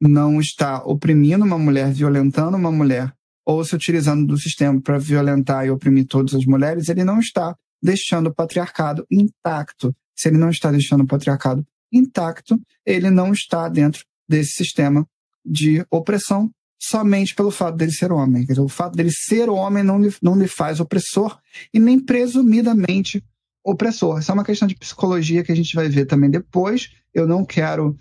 não 0.00 0.40
está 0.40 0.82
oprimindo 0.82 1.44
uma 1.44 1.58
mulher, 1.58 1.92
violentando 1.92 2.56
uma 2.56 2.70
mulher, 2.70 3.14
ou 3.46 3.64
se 3.64 3.74
utilizando 3.74 4.26
do 4.26 4.38
sistema 4.38 4.80
para 4.80 4.98
violentar 4.98 5.64
e 5.64 5.70
oprimir 5.70 6.06
todas 6.06 6.34
as 6.34 6.44
mulheres, 6.44 6.88
ele 6.88 7.04
não 7.04 7.20
está 7.20 7.56
deixando 7.82 8.28
o 8.28 8.34
patriarcado 8.34 9.06
intacto. 9.10 9.94
Se 10.14 10.28
ele 10.28 10.38
não 10.38 10.50
está 10.50 10.70
deixando 10.70 11.02
o 11.02 11.06
patriarcado 11.06 11.66
intacto, 11.92 12.60
ele 12.84 13.10
não 13.10 13.32
está 13.32 13.68
dentro 13.68 14.04
desse 14.28 14.52
sistema 14.52 15.06
de 15.44 15.84
opressão 15.90 16.50
somente 16.78 17.34
pelo 17.34 17.50
fato 17.50 17.76
dele 17.76 17.92
ser 17.92 18.12
homem. 18.12 18.44
Dizer, 18.44 18.60
o 18.60 18.68
fato 18.68 18.96
dele 18.96 19.10
ser 19.10 19.48
homem 19.48 19.82
não 19.82 20.00
lhe, 20.00 20.14
não 20.22 20.38
lhe 20.38 20.48
faz 20.48 20.80
opressor 20.80 21.38
e 21.72 21.78
nem 21.78 21.98
presumidamente 21.98 23.24
opressor. 23.64 24.18
Essa 24.18 24.32
é 24.32 24.34
uma 24.34 24.44
questão 24.44 24.68
de 24.68 24.76
psicologia 24.76 25.42
que 25.42 25.52
a 25.52 25.56
gente 25.56 25.74
vai 25.74 25.88
ver 25.88 26.06
também 26.06 26.30
depois. 26.30 26.90
Eu 27.12 27.26
não 27.26 27.44
quero 27.44 27.96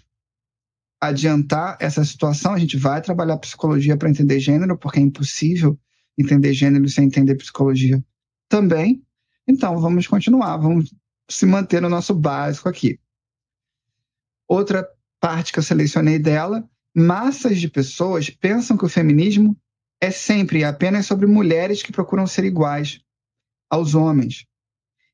adiantar 1.02 1.78
essa 1.80 2.04
situação, 2.04 2.54
a 2.54 2.60
gente 2.60 2.78
vai 2.78 3.02
trabalhar 3.02 3.38
psicologia 3.38 3.98
para 3.98 4.10
entender 4.10 4.40
gênero, 4.40 4.78
porque 4.78 5.00
é 5.00 5.02
impossível 5.02 5.78
entender 6.18 6.54
gênero 6.54 6.88
sem 6.90 7.06
entender 7.06 7.36
psicologia 7.36 8.04
também. 8.50 9.05
Então, 9.48 9.80
vamos 9.80 10.08
continuar, 10.08 10.58
vamos 10.58 10.94
se 11.30 11.46
manter 11.46 11.82
no 11.82 11.90
nosso 11.90 12.14
básico 12.14 12.70
aqui. 12.70 13.00
Outra 14.48 14.88
parte 15.20 15.52
que 15.52 15.60
eu 15.60 15.64
selecionei 15.64 16.20
dela, 16.20 16.68
massas 16.96 17.60
de 17.60 17.70
pessoas 17.70 18.30
pensam 18.30 18.78
que 18.78 18.86
o 18.86 18.90
feminismo 18.90 19.58
é 20.00 20.12
sempre 20.12 20.60
e 20.60 20.64
apenas 20.64 21.06
sobre 21.06 21.26
mulheres 21.26 21.82
que 21.82 21.92
procuram 21.92 22.28
ser 22.28 22.44
iguais 22.44 23.00
aos 23.70 23.96
homens. 23.96 24.46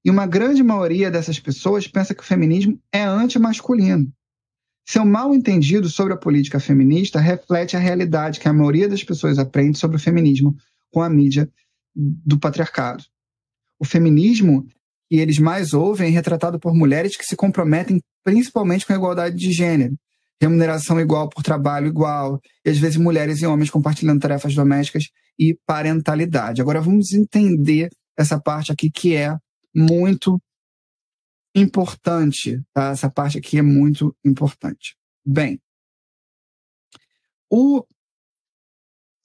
E 0.03 0.09
uma 0.09 0.25
grande 0.25 0.63
maioria 0.63 1.11
dessas 1.11 1.39
pessoas 1.39 1.87
pensa 1.87 2.15
que 2.15 2.23
o 2.23 2.25
feminismo 2.25 2.81
é 2.91 3.03
antimasculino. 3.03 4.11
Seu 4.85 5.05
mal 5.05 5.33
entendido 5.33 5.87
sobre 5.87 6.13
a 6.13 6.17
política 6.17 6.59
feminista 6.59 7.19
reflete 7.19 7.77
a 7.77 7.79
realidade 7.79 8.39
que 8.39 8.47
a 8.47 8.53
maioria 8.53 8.89
das 8.89 9.03
pessoas 9.03 9.37
aprende 9.37 9.77
sobre 9.77 9.97
o 9.97 9.99
feminismo 9.99 10.57
com 10.91 11.01
a 11.01 11.09
mídia 11.09 11.49
do 11.95 12.39
patriarcado. 12.39 13.03
O 13.81 13.85
feminismo 13.85 14.63
que 15.09 15.15
eles 15.15 15.39
mais 15.39 15.73
ouvem 15.73 16.09
é 16.09 16.11
retratado 16.11 16.59
por 16.59 16.71
mulheres 16.75 17.17
que 17.17 17.25
se 17.25 17.35
comprometem 17.35 17.99
principalmente 18.23 18.85
com 18.85 18.93
a 18.93 18.95
igualdade 18.95 19.35
de 19.35 19.51
gênero, 19.51 19.95
remuneração 20.39 20.99
igual 20.99 21.27
por 21.27 21.41
trabalho 21.41 21.87
igual, 21.87 22.39
e 22.63 22.69
às 22.69 22.77
vezes 22.77 22.97
mulheres 22.97 23.41
e 23.41 23.47
homens 23.47 23.71
compartilhando 23.71 24.21
tarefas 24.21 24.53
domésticas 24.53 25.05
e 25.39 25.57
parentalidade. 25.65 26.61
Agora 26.61 26.79
vamos 26.79 27.11
entender 27.11 27.89
essa 28.15 28.39
parte 28.39 28.71
aqui 28.71 28.91
que 28.91 29.15
é 29.15 29.35
muito 29.75 30.39
importante, 31.55 32.61
tá? 32.71 32.91
Essa 32.91 33.09
parte 33.09 33.39
aqui 33.39 33.57
é 33.57 33.63
muito 33.63 34.15
importante. 34.23 34.95
Bem, 35.25 35.59
o 37.49 37.83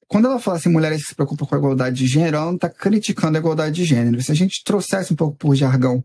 quando 0.09 0.27
ela 0.27 0.39
fala 0.39 0.57
assim, 0.57 0.69
mulheres 0.69 1.03
que 1.03 1.09
se 1.09 1.15
preocupam 1.15 1.47
com 1.47 1.55
a 1.55 1.59
igualdade 1.59 1.97
de 1.97 2.07
gênero, 2.07 2.37
ela 2.37 2.47
não 2.47 2.55
está 2.55 2.71
criticando 2.71 3.37
a 3.37 3.41
igualdade 3.41 3.75
de 3.75 3.85
gênero. 3.85 4.23
Se 4.23 4.31
a 4.31 4.35
gente 4.35 4.63
trouxesse 4.65 5.13
um 5.13 5.17
pouco 5.17 5.37
por 5.37 5.55
jargão 5.55 6.05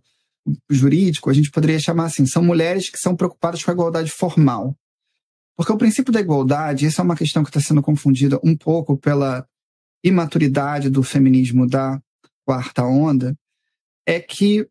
jurídico, 0.70 1.30
a 1.30 1.34
gente 1.34 1.52
poderia 1.52 1.80
chamar 1.80 2.06
assim, 2.06 2.26
são 2.26 2.44
mulheres 2.44 2.90
que 2.90 2.98
são 2.98 3.16
preocupadas 3.16 3.64
com 3.64 3.70
a 3.70 3.74
igualdade 3.74 4.12
formal. 4.12 4.76
Porque 5.56 5.72
o 5.72 5.78
princípio 5.78 6.12
da 6.12 6.20
igualdade, 6.20 6.88
essa 6.88 7.02
é 7.02 7.06
uma 7.06 7.16
questão 7.16 7.44
que 7.44 7.50
está 7.50 7.60
sendo 7.60 7.82
confundida 7.82 8.40
um 8.44 8.58
pouco 8.58 8.98
pela 8.98 9.46
imaturidade 10.04 10.90
do 10.90 11.04
feminismo 11.04 11.68
da 11.68 12.02
quarta 12.44 12.84
onda, 12.84 13.38
é 14.08 14.20
que 14.20 14.68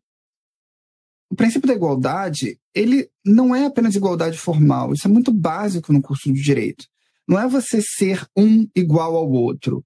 o 1.31 1.35
princípio 1.35 1.67
da 1.67 1.73
igualdade, 1.73 2.59
ele 2.75 3.09
não 3.25 3.55
é 3.55 3.65
apenas 3.65 3.95
igualdade 3.95 4.37
formal, 4.37 4.91
isso 4.91 5.07
é 5.07 5.09
muito 5.09 5.31
básico 5.31 5.93
no 5.93 6.01
curso 6.01 6.31
de 6.33 6.41
direito. 6.41 6.85
Não 7.27 7.39
é 7.39 7.47
você 7.47 7.81
ser 7.81 8.25
um 8.35 8.67
igual 8.75 9.15
ao 9.15 9.29
outro. 9.29 9.83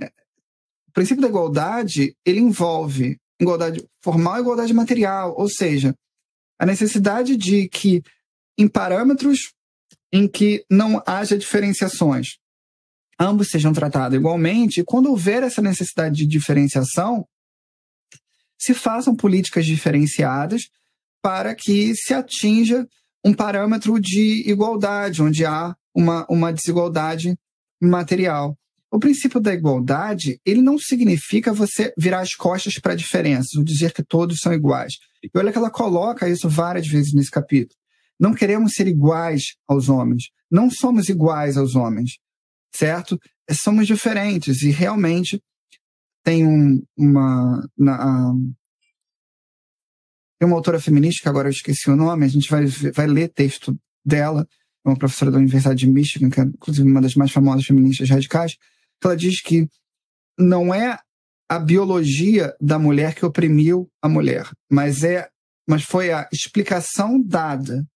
O 0.00 0.92
princípio 0.92 1.22
da 1.22 1.28
igualdade, 1.28 2.16
ele 2.24 2.40
envolve 2.40 3.18
igualdade 3.40 3.86
formal 4.02 4.36
e 4.36 4.40
igualdade 4.40 4.74
material, 4.74 5.34
ou 5.36 5.48
seja, 5.48 5.94
a 6.58 6.66
necessidade 6.66 7.36
de 7.36 7.68
que 7.68 8.02
em 8.58 8.66
parâmetros 8.66 9.52
em 10.12 10.26
que 10.26 10.64
não 10.70 11.02
haja 11.06 11.38
diferenciações, 11.38 12.38
ambos 13.20 13.50
sejam 13.50 13.72
tratados 13.72 14.18
igualmente, 14.18 14.80
e 14.80 14.84
quando 14.84 15.10
houver 15.10 15.42
essa 15.42 15.62
necessidade 15.62 16.16
de 16.16 16.26
diferenciação, 16.26 17.26
se 18.58 18.74
façam 18.74 19.14
políticas 19.14 19.64
diferenciadas 19.66 20.68
para 21.22 21.54
que 21.54 21.94
se 21.94 22.12
atinja 22.12 22.88
um 23.24 23.32
parâmetro 23.32 24.00
de 24.00 24.48
igualdade, 24.50 25.22
onde 25.22 25.44
há 25.44 25.76
uma, 25.98 26.24
uma 26.30 26.52
desigualdade 26.52 27.36
material. 27.82 28.56
O 28.88 29.00
princípio 29.00 29.40
da 29.40 29.52
igualdade, 29.52 30.40
ele 30.46 30.62
não 30.62 30.78
significa 30.78 31.52
você 31.52 31.92
virar 31.98 32.20
as 32.20 32.34
costas 32.34 32.78
para 32.78 32.94
diferenças, 32.94 33.54
ou 33.56 33.64
dizer 33.64 33.92
que 33.92 34.04
todos 34.04 34.38
são 34.38 34.52
iguais. 34.52 34.94
E 35.22 35.28
olha 35.36 35.50
que 35.50 35.58
ela 35.58 35.70
coloca 35.70 36.28
isso 36.28 36.48
várias 36.48 36.86
vezes 36.86 37.12
nesse 37.12 37.30
capítulo. 37.30 37.76
Não 38.18 38.32
queremos 38.32 38.74
ser 38.74 38.86
iguais 38.86 39.56
aos 39.66 39.88
homens. 39.88 40.30
Não 40.48 40.70
somos 40.70 41.08
iguais 41.08 41.56
aos 41.56 41.74
homens, 41.74 42.18
certo? 42.72 43.18
Somos 43.50 43.86
diferentes 43.86 44.62
e 44.62 44.70
realmente 44.70 45.42
tem 46.22 46.46
um, 46.46 46.80
uma. 46.96 47.68
Na, 47.76 48.32
tem 50.38 50.46
uma 50.46 50.56
autora 50.56 50.80
feminista, 50.80 51.22
que 51.22 51.28
agora 51.28 51.48
eu 51.48 51.52
esqueci 51.52 51.90
o 51.90 51.96
nome, 51.96 52.24
a 52.24 52.28
gente 52.28 52.48
vai, 52.48 52.64
vai 52.66 53.06
ler 53.08 53.28
texto 53.28 53.76
dela, 54.04 54.46
uma 54.88 54.98
professora 54.98 55.30
da 55.30 55.38
Universidade 55.38 55.80
de 55.80 55.86
Michigan, 55.86 56.30
que 56.30 56.40
é 56.40 56.44
inclusive 56.44 56.88
uma 56.88 57.00
das 57.00 57.14
mais 57.14 57.30
famosas 57.30 57.64
feministas 57.64 58.08
radicais, 58.08 58.54
que 59.00 59.06
ela 59.06 59.16
diz 59.16 59.40
que 59.40 59.68
não 60.38 60.74
é 60.74 60.98
a 61.48 61.58
biologia 61.58 62.54
da 62.60 62.78
mulher 62.78 63.14
que 63.14 63.24
oprimiu 63.24 63.90
a 64.02 64.08
mulher, 64.08 64.50
mas 64.70 65.02
é 65.02 65.28
mas 65.68 65.82
foi 65.82 66.10
a 66.10 66.26
explicação 66.32 67.22
dada 67.22 67.86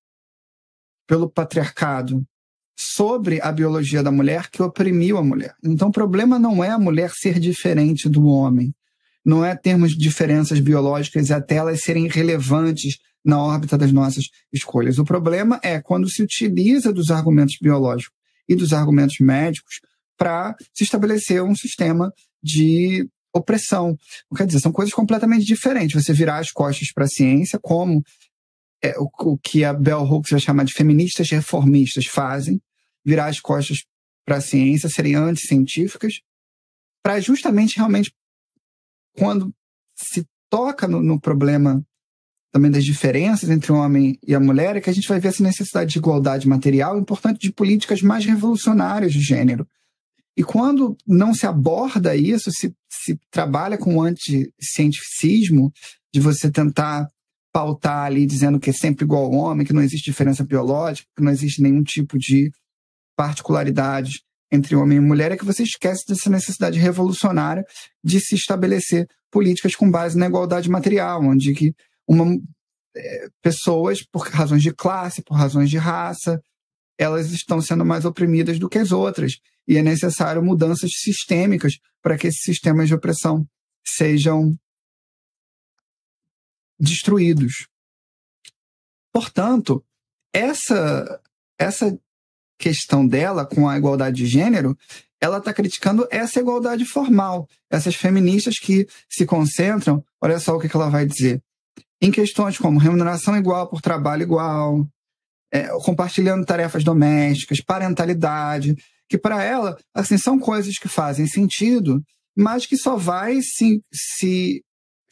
pelo 1.07 1.31
patriarcado 1.31 2.23
sobre 2.79 3.41
a 3.41 3.51
biologia 3.51 4.03
da 4.03 4.11
mulher 4.11 4.51
que 4.51 4.63
oprimiu 4.63 5.17
a 5.17 5.23
mulher. 5.23 5.55
Então, 5.65 5.89
o 5.89 5.93
problema 5.93 6.39
não 6.39 6.63
é 6.63 6.69
a 6.69 6.79
mulher 6.79 7.11
ser 7.11 7.39
diferente 7.39 8.11
do 8.11 8.27
homem, 8.27 8.75
não 9.25 9.45
é 9.45 9.57
termos 9.57 9.97
diferenças 9.97 10.61
biológicas 10.61 11.31
até 11.31 11.57
elas 11.57 11.81
serem 11.81 12.09
relevantes 12.09 12.99
na 13.25 13.41
órbita 13.41 13.79
das 13.79 13.93
nossas 13.93 14.25
escolhas. 14.53 14.99
O 14.99 15.05
problema 15.05 15.61
é 15.63 15.81
quando 15.81 16.11
se 16.11 16.23
utiliza 16.23 16.93
dos 16.93 17.11
argumentos 17.11 17.57
biológicos 17.61 18.17
e 18.49 18.57
dos 18.57 18.73
argumentos 18.73 19.19
médicos 19.21 19.81
para 20.17 20.55
se 20.75 20.85
estabelecer 20.85 21.43
um 21.43 21.55
sistema 21.55 22.13
de 22.43 23.09
opressão. 23.35 23.97
Quer 24.37 24.47
dizer, 24.47 24.61
são 24.61 24.73
coisas 24.73 24.93
completamente 24.93 25.45
diferentes. 25.45 26.03
Você 26.03 26.13
virar 26.13 26.39
as 26.39 26.51
costas 26.51 26.93
para 26.93 27.05
a 27.05 27.09
ciência, 27.09 27.59
como 27.61 28.03
é, 28.83 28.95
o, 28.99 29.09
o, 29.21 29.39
que 29.39 29.65
a 29.65 29.73
Bell 29.73 30.03
Hooks 30.03 30.31
vai 30.31 30.41
chamar 30.41 30.65
de 30.65 30.75
feministas 30.75 31.31
reformistas 31.31 32.07
fazem, 32.07 32.61
virar 33.05 33.27
as 33.27 33.41
costas 33.41 33.85
para 34.25 34.37
a 34.37 34.41
ciência, 34.41 34.89
serem 34.89 35.15
anticientíficas, 35.15 36.21
para 37.03 37.21
justamente 37.21 37.77
realmente, 37.77 38.13
quando 39.17 39.53
se 39.97 40.27
toca 40.49 40.87
no, 40.87 41.03
no 41.03 41.21
problema 41.21 41.85
também 42.53 42.71
das 42.71 42.85
diferenças 42.85 43.49
entre 43.49 43.73
o 43.73 43.77
homem 43.77 44.19
e 44.27 44.35
a 44.35 44.41
mulher, 44.41 44.77
é 44.77 44.81
que 44.81 44.91
a 44.91 44.93
gente 44.93 45.09
vai 45.09 45.19
ver 45.19 45.29
essa 45.29 45.43
necessidade 45.43 45.93
de 45.93 45.99
igualdade 45.99 46.47
material 46.47 46.99
importante 46.99 47.41
de 47.41 47.53
políticas 47.53 48.03
mais 48.03 48.27
revolucionárias 48.27 49.13
de 49.13 49.21
gênero. 49.21 49.67
E 50.37 50.45
quando 50.45 50.97
não 51.07 51.35
se 51.35 51.47
aborda 51.47 52.15
isso, 52.15 52.51
se, 52.53 52.75
se 52.91 53.19
trabalha 53.31 53.79
com 53.79 53.97
o 53.97 54.03
anticientificismo, 54.03 55.73
de 56.13 56.21
você 56.21 56.51
tentar 56.51 57.09
pautar 57.53 58.05
ali 58.05 58.27
dizendo 58.27 58.61
que 58.61 58.71
é 58.71 58.73
sempre 58.73 59.05
igual 59.05 59.25
ao 59.25 59.33
homem, 59.33 59.67
que 59.67 59.73
não 59.73 59.83
existe 59.83 60.11
diferença 60.11 60.45
biológica, 60.45 61.09
que 61.17 61.23
não 61.23 61.33
existe 61.33 61.63
nenhum 61.63 61.83
tipo 61.83 62.19
de 62.19 62.51
particularidade 63.17 64.23
entre 64.51 64.77
homem 64.77 64.99
e 64.99 65.01
mulher, 65.01 65.33
é 65.33 65.37
que 65.37 65.45
você 65.45 65.63
esquece 65.63 66.05
dessa 66.07 66.29
necessidade 66.29 66.79
revolucionária 66.79 67.65
de 68.05 68.21
se 68.21 68.35
estabelecer 68.35 69.07
políticas 69.31 69.75
com 69.75 69.91
base 69.91 70.19
na 70.19 70.27
igualdade 70.27 70.69
material, 70.69 71.23
onde 71.23 71.55
que 71.55 71.75
uma, 72.07 72.25
é, 72.97 73.29
pessoas, 73.41 74.03
por 74.05 74.27
razões 74.29 74.63
de 74.63 74.73
classe, 74.73 75.23
por 75.23 75.35
razões 75.35 75.71
de 75.71 75.79
raça, 75.79 76.43
elas 76.99 77.31
estão 77.31 77.61
sendo 77.61 77.85
mais 77.85 78.05
oprimidas 78.05 78.59
do 78.59 78.69
que 78.69 78.79
as 78.79 78.93
outras. 78.93 79.39
E 79.67 79.77
é 79.77 79.83
necessário 79.83 80.43
mudanças 80.43 80.91
sistêmicas 80.95 81.79
para 82.03 82.19
que 82.19 82.27
esses 82.27 82.43
sistemas 82.43 82.89
de 82.89 82.95
opressão 82.95 83.47
sejam 83.85 84.57
destruídos. 86.79 87.67
Portanto, 89.13 89.85
essa, 90.33 91.21
essa 91.59 91.99
questão 92.59 93.07
dela 93.07 93.47
com 93.47 93.69
a 93.69 93.77
igualdade 93.77 94.17
de 94.17 94.27
gênero, 94.27 94.77
ela 95.21 95.39
está 95.39 95.53
criticando 95.53 96.07
essa 96.11 96.41
igualdade 96.41 96.85
formal. 96.85 97.49
Essas 97.71 97.95
feministas 97.95 98.59
que 98.59 98.87
se 99.09 99.25
concentram, 99.25 100.05
olha 100.21 100.41
só 100.41 100.57
o 100.57 100.61
que, 100.61 100.69
que 100.69 100.77
ela 100.77 100.91
vai 100.91 101.07
dizer, 101.07 101.43
em 102.01 102.11
questões 102.11 102.59
como 102.59 102.79
remuneração 102.79 103.37
igual 103.37 103.69
por 103.69 103.81
trabalho 103.81 104.23
igual, 104.23 104.87
é, 105.53 105.69
compartilhando 105.85 106.45
tarefas 106.45 106.83
domésticas, 106.83 107.61
parentalidade, 107.61 108.75
que 109.09 109.19
para 109.19 109.43
ela, 109.43 109.77
assim, 109.95 110.17
são 110.17 110.39
coisas 110.39 110.79
que 110.79 110.89
fazem 110.89 111.27
sentido, 111.27 112.03
mas 112.37 112.67
que 112.67 112.77
só 112.77 112.97
vai 112.97 113.41
se, 113.43 113.81
se 113.93 114.63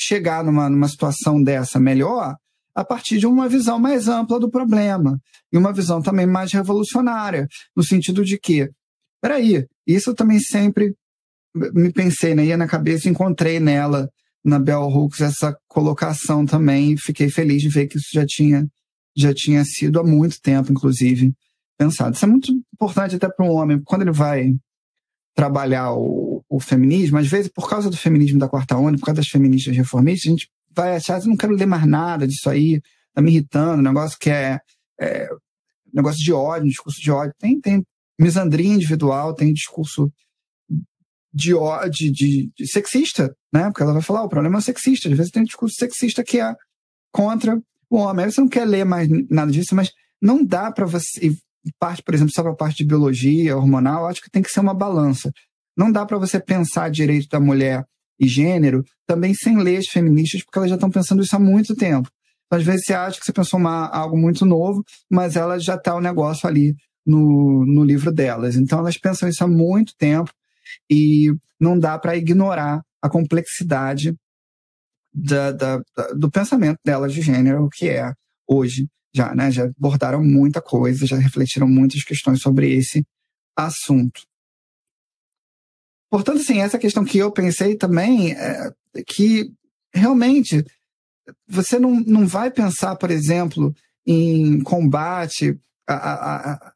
chegar 0.01 0.43
numa, 0.43 0.69
numa 0.71 0.89
situação 0.89 1.43
dessa 1.43 1.79
melhor 1.79 2.35
a 2.75 2.85
partir 2.85 3.19
de 3.19 3.27
uma 3.27 3.49
visão 3.49 3.79
mais 3.79 4.09
ampla 4.09 4.41
do 4.41 4.51
problema 4.51 5.19
e 5.53 5.59
uma 5.59 5.73
visão 5.73 6.01
também 6.01 6.27
mais 6.27 6.53
revolucionária, 6.53 7.47
no 7.77 7.85
sentido 7.85 8.25
de 8.25 8.39
que, 8.39 8.71
peraí, 9.21 9.67
isso 9.87 10.11
eu 10.11 10.15
também 10.15 10.41
sempre 10.41 10.95
me 11.55 11.93
pensei, 11.93 12.35
né, 12.35 12.45
ia 12.45 12.57
na 12.57 12.69
cabeça 12.69 13.09
encontrei 13.09 13.61
nela, 13.61 14.09
na 14.45 14.59
Bell 14.59 14.83
Hooks, 14.83 15.21
essa 15.21 15.57
colocação 15.69 16.47
também, 16.47 16.97
fiquei 16.97 17.29
feliz 17.29 17.63
de 17.63 17.69
ver 17.69 17.87
que 17.87 17.99
isso 17.99 18.09
já 18.13 18.25
tinha, 18.27 18.67
já 19.17 19.35
tinha 19.35 19.65
sido 19.65 20.01
há 20.01 20.05
muito 20.05 20.41
tempo, 20.41 20.73
inclusive, 20.73 21.33
pensado. 21.79 22.15
Isso 22.15 22.25
é 22.25 22.29
muito 22.29 22.53
importante 22.75 23.17
até 23.17 23.29
para 23.29 23.45
um 23.45 23.51
homem, 23.51 23.81
quando 23.85 24.03
ele 24.03 24.13
vai 24.13 24.55
trabalhar 25.35 25.93
o, 25.93 26.45
o, 26.49 26.61
feminismo, 26.61 27.19
às 27.19 27.27
vezes, 27.27 27.51
por 27.55 27.69
causa 27.69 27.89
do 27.89 27.97
feminismo 27.97 28.39
da 28.39 28.49
quarta 28.49 28.77
onda, 28.77 28.99
por 28.99 29.07
causa 29.07 29.21
das 29.21 29.29
feministas 29.29 29.77
reformistas, 29.77 30.27
a 30.27 30.31
gente 30.31 30.51
vai 30.75 30.97
achar, 30.97 31.21
eu 31.21 31.29
não 31.29 31.37
quero 31.37 31.55
ler 31.55 31.67
mais 31.67 31.87
nada 31.87 32.27
disso 32.27 32.49
aí, 32.49 32.81
tá 33.15 33.23
me 33.23 33.31
irritando, 33.31 33.83
negócio 33.83 34.19
que 34.19 34.31
é, 34.31 34.59
é 35.01 35.29
negócio 35.93 36.23
de 36.23 36.33
ódio, 36.33 36.69
discurso 36.69 37.01
de 37.01 37.11
ódio. 37.11 37.35
Tem, 37.39 37.61
tem 37.61 37.85
misandria 38.19 38.69
individual, 38.69 39.35
tem 39.35 39.53
discurso 39.53 40.13
de, 41.33 41.53
de, 41.91 42.11
de, 42.11 42.51
de, 42.57 42.67
sexista, 42.71 43.35
né? 43.53 43.65
Porque 43.65 43.83
ela 43.83 43.93
vai 43.93 44.03
falar, 44.03 44.23
o 44.23 44.29
problema 44.29 44.59
é 44.59 44.61
sexista. 44.61 45.09
Às 45.09 45.17
vezes 45.17 45.33
tem 45.33 45.43
um 45.43 45.47
discurso 45.47 45.77
sexista 45.79 46.25
que 46.25 46.41
é 46.41 46.55
contra 47.13 47.61
o 47.89 47.97
homem. 47.97 48.25
Aí 48.25 48.33
você 48.33 48.41
não 48.41 48.49
quer 48.49 48.65
ler 48.65 48.85
mais 48.85 49.09
nada 49.31 49.51
disso, 49.51 49.75
mas 49.75 49.91
não 50.21 50.45
dá 50.45 50.71
para 50.71 50.87
você. 50.87 51.33
Parte, 51.79 52.03
por 52.03 52.15
exemplo, 52.15 52.33
só 52.33 52.43
para 52.43 52.53
a 52.53 52.57
parte 52.57 52.79
de 52.79 52.87
biologia 52.87 53.57
hormonal, 53.57 54.07
acho 54.07 54.23
que 54.23 54.31
tem 54.31 54.43
que 54.43 54.51
ser 54.51 54.61
uma 54.61 54.75
balança. 54.75 55.31
Não 55.77 55.93
dá 55.93 56.05
para 56.07 56.19
você 56.19 56.41
pensar 56.41 56.91
direito 56.91 57.29
da 57.29 57.39
mulher 57.39 57.85
e 58.19 58.27
gênero 58.27 58.83
também 59.07 59.35
sem 59.35 59.59
ler 59.59 59.79
as 59.79 59.87
feministas, 59.87 60.43
porque 60.43 60.59
elas 60.59 60.71
já 60.71 60.77
estão 60.77 60.91
pensando 60.91 61.23
isso 61.23 61.37
há 61.37 61.39
muito 61.39 61.75
tempo. 61.75 62.09
Então, 62.47 62.59
às 62.59 62.65
vezes 62.65 62.83
você 62.85 62.95
acha 62.95 63.19
que 63.19 63.25
você 63.25 63.33
pensou 63.33 63.61
uma, 63.61 63.87
algo 63.89 64.17
muito 64.17 64.45
novo, 64.45 64.83
mas 65.11 65.37
ela 65.37 65.59
já 65.59 65.75
está 65.77 65.95
o 65.95 66.01
negócio 66.01 66.49
ali 66.49 66.75
no, 67.07 67.65
no 67.67 67.85
livro 67.85 68.13
delas. 68.13 68.57
Então 68.57 68.79
elas 68.79 68.99
pensam 68.99 69.29
isso 69.29 69.45
há 69.45 69.49
muito 69.49 69.95
tempo 69.97 70.33
e 70.91 71.33
não 71.59 71.79
dá 71.79 71.99
para 71.99 72.17
ignorar 72.17 72.83
a 73.03 73.09
complexidade 73.09 74.15
da, 75.13 75.53
da, 75.53 75.83
do 76.17 76.31
pensamento 76.31 76.79
delas 76.85 77.13
de 77.13 77.21
gênero, 77.21 77.69
que 77.73 77.89
é 77.89 78.13
hoje 78.47 78.87
já, 79.15 79.35
né? 79.35 79.51
Já 79.51 79.65
abordaram 79.65 80.23
muita 80.23 80.61
coisa, 80.63 81.07
já 81.07 81.17
refletiram 81.17 81.69
muitas 81.69 82.05
questões 82.05 82.41
sobre 82.41 82.73
esse 82.73 83.05
assunto. 83.57 84.23
Portanto, 86.11 86.41
assim, 86.41 86.61
essa 86.61 86.79
questão 86.79 87.05
que 87.05 87.19
eu 87.19 87.31
pensei 87.31 87.77
também 87.77 88.33
é 88.33 88.73
que 89.07 89.53
realmente 89.93 90.65
você 91.47 91.79
não, 91.79 92.01
não 92.01 92.27
vai 92.27 92.51
pensar, 92.51 92.97
por 92.97 93.11
exemplo, 93.11 93.75
em 94.07 94.61
combate 94.63 95.59
a, 95.89 96.53
a 96.53 96.73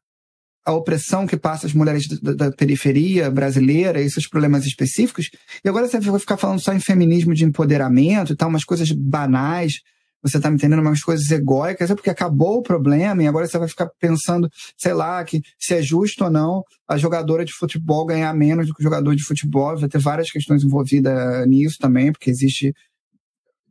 opressão 0.73 1.27
que 1.27 1.37
passa 1.37 1.67
as 1.67 1.73
mulheres 1.73 2.07
da, 2.21 2.33
da, 2.33 2.51
periferia 2.51 3.29
brasileira 3.29 4.01
e 4.01 4.09
seus 4.09 4.27
problemas 4.27 4.65
específicos, 4.65 5.29
e 5.63 5.69
agora 5.69 5.87
você 5.87 5.99
vai 5.99 6.19
ficar 6.19 6.37
falando 6.37 6.59
só 6.59 6.73
em 6.73 6.79
feminismo 6.79 7.33
de 7.33 7.45
empoderamento 7.45 8.33
e 8.33 8.35
tal, 8.35 8.49
umas 8.49 8.63
coisas 8.63 8.91
banais, 8.91 9.81
você 10.23 10.39
tá 10.39 10.49
me 10.49 10.55
entendendo, 10.55 10.79
umas 10.79 11.03
coisas 11.03 11.29
egóicas, 11.29 11.91
é 11.91 11.95
porque 11.95 12.09
acabou 12.09 12.57
o 12.57 12.63
problema 12.63 13.21
e 13.21 13.27
agora 13.27 13.47
você 13.47 13.59
vai 13.59 13.67
ficar 13.67 13.87
pensando, 13.99 14.49
sei 14.75 14.91
lá, 14.91 15.23
que 15.23 15.39
se 15.59 15.75
é 15.75 15.83
justo 15.83 16.23
ou 16.23 16.31
não 16.31 16.63
a 16.87 16.97
jogadora 16.97 17.45
de 17.45 17.53
futebol 17.53 18.07
ganhar 18.07 18.33
menos 18.33 18.65
do 18.65 18.73
que 18.73 18.81
o 18.81 18.83
jogador 18.83 19.15
de 19.15 19.23
futebol, 19.23 19.77
vai 19.77 19.87
ter 19.87 19.99
várias 19.99 20.31
questões 20.31 20.63
envolvidas 20.63 21.47
nisso 21.47 21.77
também, 21.79 22.11
porque 22.11 22.31
existe 22.31 22.73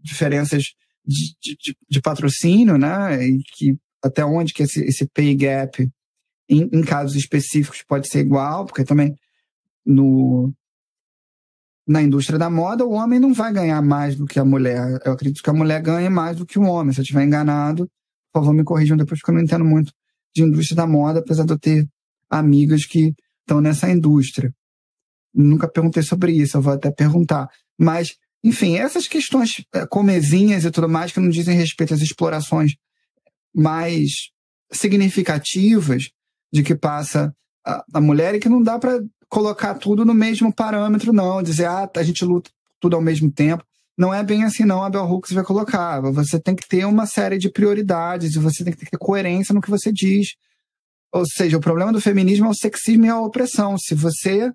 diferenças 0.00 0.74
de, 1.04 1.34
de, 1.42 1.76
de 1.90 2.00
patrocínio, 2.00 2.78
né, 2.78 3.26
e 3.26 3.42
que 3.56 3.76
até 4.02 4.24
onde 4.24 4.52
que 4.52 4.62
esse, 4.62 4.80
esse 4.84 5.08
pay 5.08 5.34
gap 5.34 5.90
em, 6.48 6.68
em, 6.72 6.82
casos 6.82 7.16
específicos 7.16 7.82
pode 7.86 8.08
ser 8.08 8.20
igual, 8.20 8.66
porque 8.66 8.84
também 8.84 9.16
no, 9.84 10.52
na 11.86 12.02
indústria 12.02 12.38
da 12.38 12.48
moda 12.50 12.84
o 12.84 12.92
homem 12.92 13.18
não 13.18 13.32
vai 13.32 13.52
ganhar 13.52 13.80
mais 13.82 14.16
do 14.16 14.26
que 14.26 14.38
a 14.38 14.44
mulher. 14.44 15.00
Eu 15.04 15.12
acredito 15.12 15.42
que 15.42 15.50
a 15.50 15.54
mulher 15.54 15.80
ganhe 15.82 16.08
mais 16.08 16.36
do 16.36 16.46
que 16.46 16.58
o 16.58 16.62
homem. 16.62 16.92
Se 16.92 17.00
eu 17.00 17.02
estiver 17.02 17.24
enganado, 17.24 17.88
por 18.32 18.40
favor, 18.40 18.54
me 18.54 18.64
corrijam 18.64 18.96
depois, 18.96 19.20
porque 19.20 19.30
eu 19.30 19.36
não 19.36 19.42
entendo 19.42 19.64
muito 19.64 19.92
de 20.34 20.42
indústria 20.42 20.76
da 20.76 20.86
moda, 20.86 21.20
apesar 21.20 21.44
de 21.44 21.52
eu 21.52 21.58
ter 21.58 21.88
amigas 22.28 22.84
que 22.84 23.14
estão 23.40 23.60
nessa 23.60 23.88
indústria. 23.90 24.52
Nunca 25.32 25.68
perguntei 25.68 26.02
sobre 26.02 26.32
isso, 26.32 26.56
eu 26.56 26.62
vou 26.62 26.72
até 26.72 26.90
perguntar. 26.90 27.48
Mas, 27.78 28.16
enfim, 28.42 28.76
essas 28.76 29.06
questões 29.06 29.64
é, 29.72 29.86
comezinhas 29.86 30.64
e 30.64 30.70
tudo 30.70 30.88
mais 30.88 31.12
que 31.12 31.20
não 31.20 31.28
dizem 31.28 31.56
respeito 31.56 31.94
às 31.94 32.00
explorações 32.00 32.74
mais 33.54 34.30
significativas 34.72 36.10
de 36.54 36.62
que 36.62 36.76
passa 36.76 37.34
a, 37.66 37.84
a 37.94 38.00
mulher 38.00 38.36
e 38.36 38.38
que 38.38 38.48
não 38.48 38.62
dá 38.62 38.78
para 38.78 39.00
colocar 39.28 39.74
tudo 39.74 40.04
no 40.04 40.14
mesmo 40.14 40.54
parâmetro, 40.54 41.12
não. 41.12 41.42
Dizer, 41.42 41.64
ah, 41.66 41.90
a 41.96 42.02
gente 42.04 42.24
luta 42.24 42.48
tudo 42.78 42.94
ao 42.94 43.02
mesmo 43.02 43.28
tempo. 43.28 43.64
Não 43.98 44.14
é 44.14 44.22
bem 44.22 44.44
assim, 44.44 44.64
não, 44.64 44.84
a 44.84 44.88
Bell 44.88 45.04
Hooks 45.04 45.32
vai 45.32 45.42
colocar. 45.42 46.00
Você 46.12 46.38
tem 46.38 46.54
que 46.54 46.68
ter 46.68 46.84
uma 46.84 47.06
série 47.06 47.38
de 47.38 47.50
prioridades 47.50 48.36
e 48.36 48.38
você 48.38 48.62
tem 48.62 48.72
que 48.72 48.88
ter 48.88 48.96
coerência 48.96 49.52
no 49.52 49.60
que 49.60 49.68
você 49.70 49.92
diz. 49.92 50.36
Ou 51.12 51.26
seja, 51.26 51.56
o 51.56 51.60
problema 51.60 51.92
do 51.92 52.00
feminismo 52.00 52.46
é 52.46 52.50
o 52.50 52.54
sexismo 52.54 53.06
e 53.06 53.08
a 53.08 53.20
opressão. 53.20 53.76
Se 53.76 53.96
você, 53.96 54.52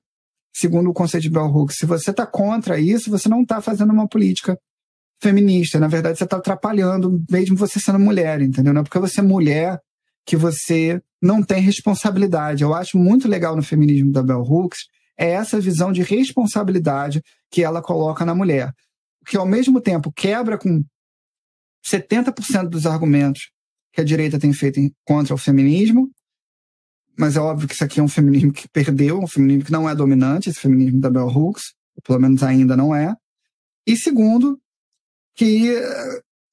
segundo 0.54 0.90
o 0.90 0.94
conceito 0.94 1.24
de 1.24 1.30
Bell 1.30 1.48
Hooks, 1.48 1.76
se 1.78 1.86
você 1.86 2.12
está 2.12 2.26
contra 2.26 2.80
isso, 2.80 3.10
você 3.10 3.28
não 3.28 3.42
está 3.42 3.60
fazendo 3.60 3.92
uma 3.92 4.08
política 4.08 4.58
feminista. 5.22 5.80
Na 5.80 5.90
verdade, 5.90 6.18
você 6.18 6.24
está 6.24 6.38
atrapalhando, 6.38 7.22
mesmo 7.30 7.58
você 7.58 7.78
sendo 7.78 8.00
mulher, 8.00 8.42
entendeu? 8.42 8.74
Não 8.74 8.82
é 8.82 8.84
porque 8.84 9.00
você 9.00 9.20
é 9.20 9.24
mulher 9.24 9.80
que 10.26 10.38
você 10.38 11.02
não 11.22 11.44
tem 11.44 11.62
responsabilidade. 11.62 12.64
Eu 12.64 12.74
acho 12.74 12.98
muito 12.98 13.28
legal 13.28 13.56
no 13.56 13.64
feminismo 13.64 14.12
da 14.12 14.24
Bell 14.24 14.42
Hooks 14.42 14.80
é 15.18 15.32
essa 15.32 15.60
visão 15.60 15.92
de 15.92 16.02
responsabilidade 16.02 17.22
que 17.52 17.64
ela 17.64 17.82
coloca 17.82 18.26
na 18.26 18.34
mulher, 18.34 18.74
que 19.28 19.36
ao 19.36 19.46
mesmo 19.46 19.82
tempo 19.82 20.12
quebra 20.14 20.58
com 20.58 20.82
70% 21.86 22.70
dos 22.70 22.86
argumentos 22.86 23.52
que 23.92 24.00
a 24.00 24.04
direita 24.04 24.40
tem 24.40 24.54
feito 24.54 24.80
contra 25.06 25.34
o 25.34 25.38
feminismo, 25.38 26.10
mas 27.18 27.36
é 27.36 27.40
óbvio 27.40 27.68
que 27.68 27.74
isso 27.74 27.84
aqui 27.84 28.00
é 28.00 28.04
um 28.04 28.08
feminismo 28.08 28.54
que 28.54 28.70
perdeu, 28.70 29.20
um 29.20 29.28
feminismo 29.28 29.66
que 29.66 29.72
não 29.72 29.90
é 29.90 29.94
dominante, 29.94 30.50
esse 30.50 30.60
feminismo 30.60 31.02
da 31.02 31.10
Bell 31.10 31.28
Hooks, 31.28 31.74
pelo 32.04 32.20
menos 32.20 32.42
ainda 32.44 32.78
não 32.78 32.96
é. 32.96 33.14
E 33.86 33.98
segundo, 33.98 34.58
que 35.36 35.76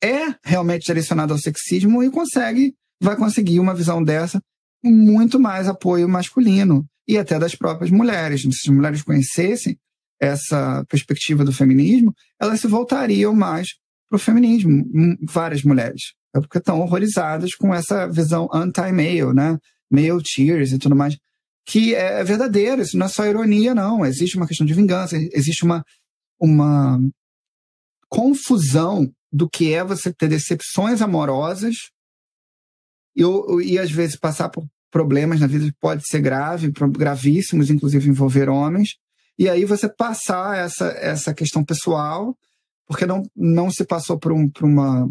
é 0.03 0.35
realmente 0.43 0.87
direcionado 0.87 1.33
ao 1.33 1.39
sexismo 1.39 2.03
e 2.03 2.11
consegue 2.11 2.75
vai 3.01 3.17
conseguir 3.17 3.61
uma 3.61 3.75
visão 3.75 4.03
dessa 4.03 4.43
muito 4.87 5.39
mais 5.39 5.69
apoio 5.69 6.09
masculino 6.09 6.87
e 7.07 7.19
até 7.19 7.39
das 7.39 7.55
próprias 7.55 7.91
mulheres. 7.91 8.43
Se 8.43 8.49
as 8.49 8.75
mulheres 8.75 9.03
conhecessem 9.03 9.79
essa 10.21 10.85
perspectiva 10.89 11.45
do 11.45 11.53
feminismo, 11.53 12.15
elas 12.41 12.61
se 12.61 12.67
voltariam 12.67 13.35
mais 13.35 13.69
para 14.09 14.17
o 14.17 14.21
feminismo, 14.21 14.85
várias 15.23 15.63
mulheres. 15.63 16.15
É 16.35 16.41
porque 16.41 16.59
estão 16.59 16.81
horrorizadas 16.81 17.55
com 17.55 17.75
essa 17.75 18.07
visão 18.07 18.49
anti-male, 18.53 19.33
né? 19.35 19.59
Male 19.91 20.23
tears 20.23 20.73
e 20.73 20.79
tudo 20.79 20.97
mais. 20.97 21.17
Que 21.67 21.95
é 21.95 22.23
verdadeiro, 22.23 22.83
isso 22.83 22.97
não 22.97 23.07
é 23.07 23.09
só 23.09 23.27
ironia, 23.27 23.75
não. 23.75 24.05
Existe 24.05 24.37
uma 24.37 24.47
questão 24.47 24.67
de 24.67 24.75
vingança, 24.75 25.17
existe 25.17 25.65
uma, 25.65 25.85
uma 26.41 27.01
confusão 28.09 29.11
do 29.33 29.49
que 29.49 29.73
é 29.73 29.83
você 29.85 30.13
ter 30.13 30.29
decepções 30.29 31.03
amorosas 31.03 31.75
e, 33.17 33.23
e 33.65 33.79
às 33.79 33.91
vezes 33.91 34.17
passar 34.17 34.49
por 34.49 34.67
problemas 34.91 35.41
na 35.41 35.47
vida 35.47 35.67
que 35.67 35.75
pode 35.81 36.03
ser 36.07 36.21
grave, 36.21 36.73
gravíssimos, 36.91 37.71
inclusive 37.71 38.09
envolver 38.09 38.49
homens, 38.49 38.91
e 39.39 39.49
aí 39.49 39.65
você 39.65 39.89
passar 39.89 40.57
essa, 40.57 40.87
essa 40.99 41.35
questão 41.35 41.63
pessoal, 41.65 42.37
porque 42.87 43.05
não, 43.05 43.23
não 43.37 43.71
se 43.71 43.85
passou 43.85 44.19
por, 44.19 44.33
um, 44.33 44.49
por 44.49 44.65
uma 44.65 45.09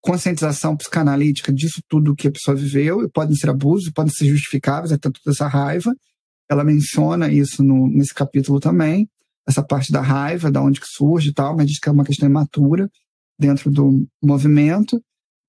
conscientização 0.00 0.76
psicanalítica 0.76 1.52
disso 1.52 1.82
tudo 1.88 2.14
que 2.14 2.28
a 2.28 2.32
pessoa 2.32 2.56
viveu, 2.56 3.02
e 3.02 3.08
podem 3.08 3.36
ser 3.36 3.50
abusos, 3.50 3.92
podem 3.92 4.12
ser 4.12 4.26
justificáveis, 4.26 4.92
até 4.92 5.10
toda 5.10 5.30
essa 5.30 5.46
raiva. 5.46 5.94
Ela 6.48 6.64
menciona 6.64 7.30
isso 7.30 7.62
no, 7.62 7.88
nesse 7.88 8.14
capítulo 8.14 8.60
também, 8.60 9.08
essa 9.46 9.62
parte 9.62 9.92
da 9.92 10.00
raiva, 10.00 10.50
da 10.50 10.62
onde 10.62 10.80
que 10.80 10.86
surge 10.86 11.30
e 11.30 11.34
tal, 11.34 11.56
mas 11.56 11.66
diz 11.66 11.78
que 11.78 11.88
é 11.88 11.92
uma 11.92 12.04
questão 12.04 12.28
imatura 12.28 12.90
dentro 13.38 13.70
do 13.70 14.06
movimento. 14.22 15.02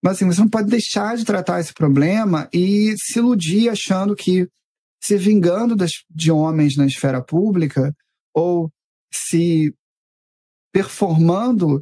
Mas 0.05 0.17
assim, 0.17 0.27
você 0.27 0.39
não 0.39 0.47
pode 0.47 0.69
deixar 0.69 1.17
de 1.17 1.25
tratar 1.25 1.59
esse 1.59 1.73
problema 1.73 2.47
e 2.53 2.93
se 2.95 3.17
iludir 3.17 3.69
achando 3.69 4.15
que 4.15 4.47
se 5.03 5.17
vingando 5.17 5.75
das, 5.75 6.03
de 6.07 6.31
homens 6.31 6.77
na 6.77 6.85
esfera 6.85 7.23
pública 7.23 7.91
ou 8.31 8.71
se 9.11 9.73
performando 10.71 11.81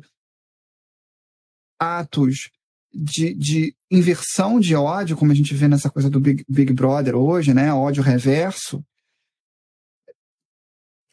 atos 1.78 2.50
de, 2.94 3.34
de, 3.34 3.76
inversão 3.92 4.58
de 4.58 4.74
ódio, 4.74 5.18
como 5.18 5.34
a 5.34 5.36
gente 5.36 5.54
vê 5.54 5.68
nessa 5.68 5.90
coisa 5.90 6.10
do 6.10 6.22
Big, 6.22 6.46
Big 6.48 6.72
Brother 6.72 7.18
hoje, 7.18 7.54
né? 7.54 7.74
Ódio 7.74 8.02
reverso. 8.02 8.82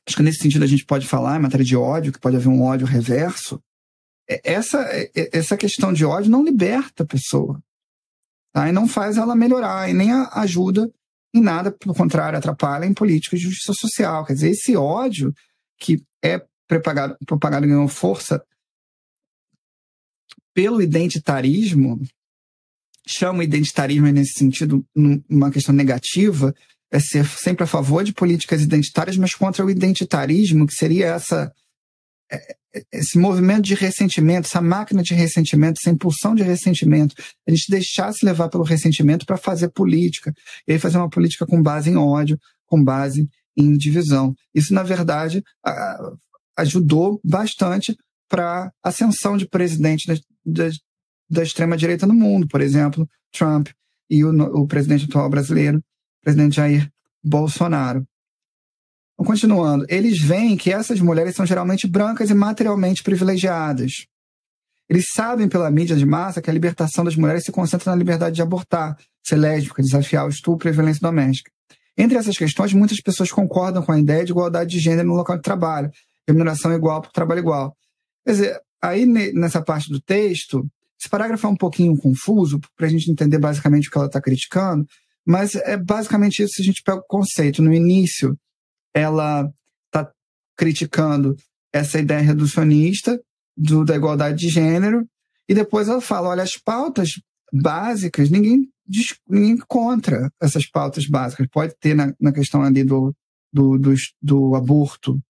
Acho 0.07 0.17
que 0.17 0.23
nesse 0.23 0.39
sentido 0.39 0.63
a 0.63 0.69
gente 0.69 0.85
pode 0.85 1.09
falar, 1.09 1.37
em 1.37 1.43
matéria 1.43 1.67
de 1.67 1.77
ódio, 1.77 2.13
que 2.13 2.21
pode 2.21 2.37
haver 2.37 2.49
um 2.49 2.63
ódio 2.63 2.87
reverso. 2.87 3.61
É, 4.31 4.41
essa, 4.45 4.81
é, 4.83 5.11
é, 5.15 5.37
essa 5.37 5.57
questão 5.57 5.93
de 5.93 6.05
ódio 6.05 6.31
não 6.31 6.45
liberta 6.45 7.03
a 7.03 7.07
pessoa. 7.07 7.61
Tá? 8.53 8.69
E 8.69 8.73
não 8.73 8.87
faz 8.87 9.17
ela 9.17 9.35
melhorar, 9.35 9.91
e 9.91 9.93
nem 9.93 10.13
ajuda 10.13 10.91
em 11.35 11.41
nada, 11.41 11.73
pelo 11.73 11.95
contrário, 11.95 12.39
atrapalha 12.39 12.87
em 12.87 12.95
políticas 12.95 13.41
de 13.41 13.47
justiça 13.47 13.73
social. 13.73 14.25
Quer 14.25 14.35
dizer, 14.35 14.51
esse 14.51 14.77
ódio 14.77 15.35
que 15.79 16.03
é 16.23 16.45
propagado, 16.69 17.17
propagado 17.27 17.67
ganhou 17.67 17.89
força 17.89 18.45
pelo 20.55 20.83
identitarismo, 20.83 22.01
chama 23.07 23.45
identitarismo 23.45 24.07
nesse 24.09 24.39
sentido 24.39 24.85
uma 25.29 25.51
questão 25.51 25.75
negativa, 25.75 26.55
é 26.93 26.99
ser 26.99 27.25
sempre 27.27 27.63
a 27.63 27.69
favor 27.69 28.03
de 28.03 28.13
políticas 28.13 28.63
identitárias, 28.63 29.17
mas 29.17 29.35
contra 29.35 29.65
o 29.65 29.71
identitarismo, 29.71 30.67
que 30.67 30.75
seria 30.75 31.07
essa 31.07 31.53
esse 32.93 33.19
movimento 33.19 33.63
de 33.63 33.75
ressentimento, 33.75 34.47
essa 34.47 34.61
máquina 34.61 35.03
de 35.03 35.15
ressentimento, 35.15 35.81
essa 35.81 35.91
impulsão 35.91 36.35
de 36.35 36.43
ressentimento, 36.43 37.15
a 37.47 37.51
gente 37.51 37.71
deixasse 37.71 38.25
levar 38.25 38.49
pelo 38.49 38.65
ressentimento 38.65 39.27
para 39.27 39.37
fazer 39.37 39.71
política, 39.71 40.33
e 40.67 40.73
aí 40.73 40.79
fazer 40.79 40.99
uma 40.99 41.11
política 41.11 41.47
com 41.47 41.63
base 41.63 41.91
em 41.91 41.97
ódio, 41.97 42.39
com 42.67 42.83
base 42.83 43.29
em 43.57 43.77
divisão. 43.77 44.35
Isso, 44.55 44.73
na 44.73 44.83
verdade, 44.83 45.43
ajudou 46.57 47.21
bastante 47.25 47.97
para 48.29 48.71
a 48.83 48.89
ascensão 48.89 49.37
de 49.37 49.49
presidente 49.49 50.07
da, 50.07 50.15
da, 50.47 50.71
da 51.29 51.43
extrema-direita 51.43 52.07
no 52.07 52.15
mundo, 52.15 52.47
por 52.47 52.61
exemplo, 52.61 53.09
Trump 53.33 53.69
e 54.09 54.25
o, 54.25 54.31
o 54.31 54.67
presidente 54.67 55.05
atual 55.05 55.29
brasileiro, 55.29 55.83
presidente 56.23 56.57
Jair 56.57 56.91
Bolsonaro. 57.23 58.05
Continuando, 59.25 59.85
eles 59.89 60.19
veem 60.19 60.57
que 60.57 60.73
essas 60.73 60.99
mulheres 60.99 61.37
são 61.37 61.45
geralmente 61.45 61.87
brancas 61.87 62.31
e 62.31 62.35
materialmente 62.35 63.03
privilegiadas. 63.03 64.07
Eles 64.89 65.07
sabem 65.15 65.49
pela 65.49 65.71
mídia 65.71 65.95
de 65.95 66.07
massa 66.07 66.41
que 66.41 66.49
a 66.49 66.53
libertação 66.53 67.05
das 67.05 67.15
mulheres 67.15 67.45
se 67.45 67.53
concentra 67.53 67.91
na 67.91 67.97
liberdade 67.97 68.37
de 68.37 68.43
abortar, 68.43 68.97
ser 69.23 69.37
lésbica, 69.37 69.83
desafiar 69.83 70.27
o 70.27 70.31
estupro 70.31 70.69
e 70.69 70.71
a 70.71 70.73
violência 70.73 71.01
doméstica. 71.03 71.51
Entre 71.97 72.17
essas 72.17 72.37
questões, 72.37 72.73
muitas 72.73 73.01
pessoas 73.01 73.31
concordam 73.31 73.83
com 73.83 73.93
a 73.93 74.01
ideia 74.01 74.25
de 74.25 74.33
igualdade 74.33 74.71
de 74.71 74.79
gênero 74.79 75.09
no 75.09 75.15
local 75.15 75.37
de 75.37 75.43
trabalho, 75.43 75.91
remuneração 76.27 76.73
igual 76.73 77.03
por 77.03 77.13
trabalho 77.13 77.41
igual. 77.41 77.77
Quer 78.25 78.33
dizer, 78.33 78.61
aí 78.83 79.05
nessa 79.05 79.63
parte 79.63 79.91
do 79.91 80.01
texto, 80.01 80.67
esse 80.99 81.11
parágrafo 81.11 81.47
é 81.47 81.51
um 81.51 81.57
pouquinho 81.57 81.97
confuso, 81.97 82.59
para 82.75 82.87
a 82.87 82.91
gente 82.91 83.11
entender 83.11 83.39
basicamente 83.39 83.89
o 83.89 83.91
que 83.91 83.99
ela 83.99 84.07
está 84.07 84.21
criticando, 84.21 84.87
mas 85.27 85.55
é 85.55 85.77
basicamente 85.77 86.43
isso 86.43 86.55
se 86.55 86.63
a 86.63 86.65
gente 86.65 86.83
pega 86.83 86.99
o 86.99 87.07
conceito. 87.07 87.63
No 87.63 87.73
início, 87.73 88.35
ela 88.95 89.53
está 89.87 90.11
criticando 90.57 91.37
essa 91.73 91.99
ideia 91.99 92.21
reducionista 92.21 93.21
do, 93.57 93.85
da 93.85 93.97
igualdade 93.97 94.39
de 94.39 94.49
gênero, 94.49 95.07
e 95.49 95.55
depois 95.55 95.89
ela 95.89 96.01
fala: 96.01 96.29
olha, 96.29 96.43
as 96.43 96.57
pautas 96.57 97.21
básicas, 97.53 98.31
ninguém, 98.31 98.69
ninguém 99.29 99.59
contra 99.69 100.31
essas 100.41 100.69
pautas 100.69 101.07
básicas. 101.07 101.47
Pode 101.51 101.75
ter 101.81 101.95
na, 101.95 102.15
na 102.21 102.33
questão 102.33 102.63
ali 102.63 102.85
do, 102.85 103.15
do, 103.53 103.79
do, 103.79 103.95
do 104.23 104.55
aborto 104.55 105.21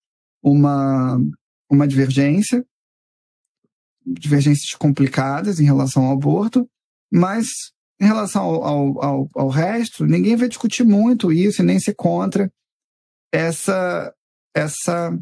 uma, 0.43 1.19
uma 1.71 1.87
divergência, 1.87 2.65
divergências 4.07 4.73
complicadas 4.75 5.61
em 5.61 5.65
relação 5.65 6.07
ao 6.07 6.13
aborto, 6.13 6.69
mas 7.13 7.47
em 8.01 8.07
relação 8.07 8.43
ao, 8.43 9.05
ao, 9.05 9.29
ao, 9.35 9.49
resto, 9.49 10.07
ninguém 10.07 10.37
vai 10.37 10.49
discutir 10.49 10.85
muito 10.85 11.31
isso 11.31 11.61
e 11.61 11.65
nem 11.65 11.79
ser 11.79 11.95
contra 11.95 12.51
essa, 13.33 14.15
essa 14.55 15.19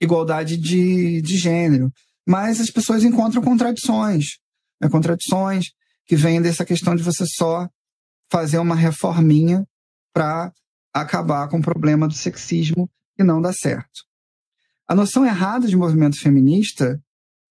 igualdade 0.00 0.56
de, 0.56 1.20
de 1.22 1.36
gênero. 1.36 1.92
Mas 2.26 2.60
as 2.60 2.70
pessoas 2.70 3.04
encontram 3.04 3.42
contradições. 3.42 4.38
Né? 4.80 4.88
Contradições 4.88 5.72
que 6.06 6.16
vêm 6.16 6.40
dessa 6.40 6.64
questão 6.64 6.94
de 6.94 7.02
você 7.02 7.24
só 7.26 7.68
fazer 8.30 8.58
uma 8.58 8.74
reforminha 8.74 9.66
para 10.12 10.52
acabar 10.92 11.48
com 11.48 11.58
o 11.58 11.62
problema 11.62 12.06
do 12.06 12.14
sexismo 12.14 12.90
e 13.18 13.22
não 13.22 13.40
dá 13.40 13.52
certo. 13.52 14.04
A 14.88 14.94
noção 14.94 15.24
errada 15.24 15.66
de 15.66 15.76
movimento 15.76 16.18
feminista, 16.18 17.00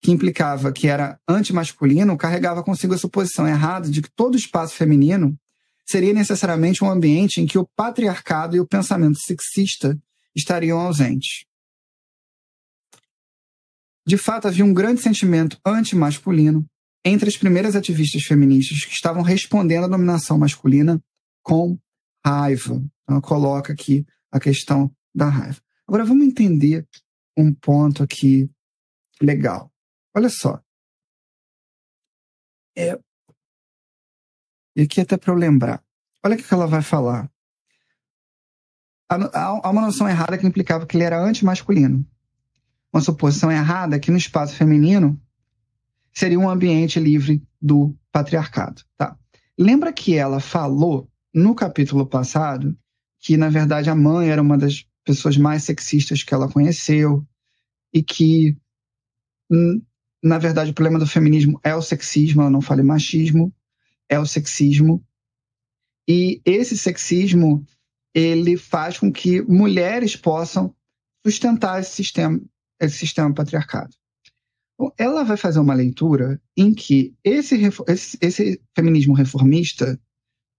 que 0.01 0.11
implicava 0.11 0.71
que 0.71 0.87
era 0.87 1.19
antimasculino, 1.27 2.17
carregava 2.17 2.63
consigo 2.63 2.93
a 2.93 2.97
suposição 2.97 3.47
errada 3.47 3.89
de 3.89 4.01
que 4.01 4.11
todo 4.11 4.37
espaço 4.37 4.75
feminino 4.75 5.35
seria 5.87 6.13
necessariamente 6.13 6.83
um 6.83 6.89
ambiente 6.89 7.41
em 7.41 7.45
que 7.45 7.57
o 7.57 7.67
patriarcado 7.75 8.55
e 8.55 8.59
o 8.59 8.67
pensamento 8.67 9.19
sexista 9.19 9.97
estariam 10.35 10.79
ausentes. 10.79 11.45
De 14.05 14.17
fato, 14.17 14.47
havia 14.47 14.65
um 14.65 14.73
grande 14.73 15.01
sentimento 15.01 15.59
antimasculino 15.65 16.65
entre 17.03 17.29
as 17.29 17.37
primeiras 17.37 17.75
ativistas 17.75 18.23
feministas 18.23 18.85
que 18.85 18.93
estavam 18.93 19.21
respondendo 19.21 19.85
à 19.85 19.87
dominação 19.87 20.37
masculina 20.37 21.01
com 21.43 21.77
raiva. 22.25 22.83
Ela 23.07 23.21
coloca 23.21 23.73
aqui 23.73 24.05
a 24.31 24.39
questão 24.39 24.91
da 25.13 25.27
raiva. 25.27 25.61
Agora 25.87 26.05
vamos 26.05 26.25
entender 26.25 26.87
um 27.37 27.53
ponto 27.53 28.03
aqui 28.03 28.49
legal. 29.21 29.71
Olha 30.15 30.29
só. 30.29 30.61
É, 32.77 32.97
e 34.75 34.81
aqui 34.81 35.01
até 35.01 35.17
para 35.17 35.33
eu 35.33 35.37
lembrar. 35.37 35.83
Olha 36.23 36.35
o 36.35 36.37
que 36.37 36.53
ela 36.53 36.67
vai 36.67 36.81
falar. 36.81 37.29
Há 39.09 39.69
uma 39.69 39.81
noção 39.81 40.07
errada 40.07 40.37
que 40.37 40.47
implicava 40.47 40.85
que 40.85 40.95
ele 40.95 41.03
era 41.03 41.21
antimasculino. 41.21 42.05
Uma 42.93 43.01
suposição 43.01 43.51
errada 43.51 43.99
que 43.99 44.11
no 44.11 44.17
espaço 44.17 44.55
feminino 44.55 45.19
seria 46.13 46.39
um 46.39 46.49
ambiente 46.49 46.99
livre 46.99 47.43
do 47.61 47.95
patriarcado. 48.11 48.83
Tá? 48.97 49.17
Lembra 49.57 49.91
que 49.91 50.15
ela 50.15 50.39
falou 50.39 51.09
no 51.33 51.55
capítulo 51.55 52.05
passado 52.05 52.77
que, 53.19 53.37
na 53.37 53.49
verdade, 53.49 53.89
a 53.89 53.95
mãe 53.95 54.29
era 54.29 54.41
uma 54.41 54.57
das 54.57 54.85
pessoas 55.03 55.37
mais 55.37 55.63
sexistas 55.63 56.23
que 56.23 56.33
ela 56.33 56.49
conheceu 56.49 57.25
e 57.93 58.01
que, 58.01 58.57
na 60.23 60.37
verdade, 60.37 60.71
o 60.71 60.73
problema 60.73 60.99
do 60.99 61.07
feminismo 61.07 61.59
é 61.63 61.75
o 61.75 61.81
sexismo, 61.81 62.41
ela 62.41 62.49
não 62.49 62.61
fala 62.61 62.83
machismo, 62.83 63.53
é 64.11 64.19
o 64.19 64.25
sexismo. 64.25 65.03
E 66.07 66.41
esse 66.45 66.77
sexismo 66.77 67.65
ele 68.13 68.57
faz 68.57 68.99
com 68.99 69.11
que 69.11 69.41
mulheres 69.43 70.17
possam 70.17 70.75
sustentar 71.25 71.79
esse 71.79 71.91
sistema, 71.91 72.39
esse 72.79 72.97
sistema 72.97 73.33
patriarcado. 73.33 73.95
Ela 74.97 75.23
vai 75.23 75.37
fazer 75.37 75.59
uma 75.59 75.73
leitura 75.73 76.41
em 76.57 76.73
que 76.73 77.15
esse, 77.23 77.55
esse, 77.87 78.17
esse 78.19 78.61
feminismo 78.75 79.13
reformista, 79.13 79.97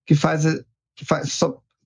que 0.07 0.15
faz, 0.15 0.45
que 0.97 1.05
faz 1.05 1.39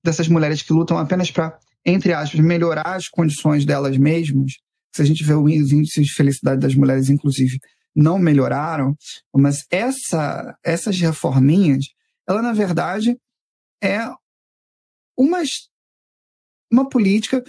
dessas 0.05 0.29
mulheres 0.29 0.62
que 0.62 0.72
lutam 0.72 0.98
apenas 0.98 1.31
para, 1.31 1.59
entre 1.85 2.12
aspas, 2.12 2.38
melhorar 2.40 2.94
as 2.94 3.09
condições 3.09 3.64
delas 3.64 3.96
mesmas, 3.96 4.52
se 4.94 5.02
a 5.02 5.05
gente 5.05 5.24
vê 5.24 5.35
os 5.35 5.72
índices 5.72 6.07
de 6.07 6.12
felicidade 6.12 6.61
das 6.61 6.74
mulheres, 6.74 7.09
inclusive, 7.09 7.59
não 7.96 8.18
melhoraram, 8.18 8.94
mas 9.35 9.64
essa, 9.70 10.54
essas 10.62 11.00
reforminhas, 11.00 11.87
ela 12.28 12.42
na 12.42 12.52
verdade 12.52 13.18
é 13.82 14.00
uma, 15.16 15.42
uma 16.70 16.87
política 16.88 17.42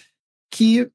que 0.49 0.89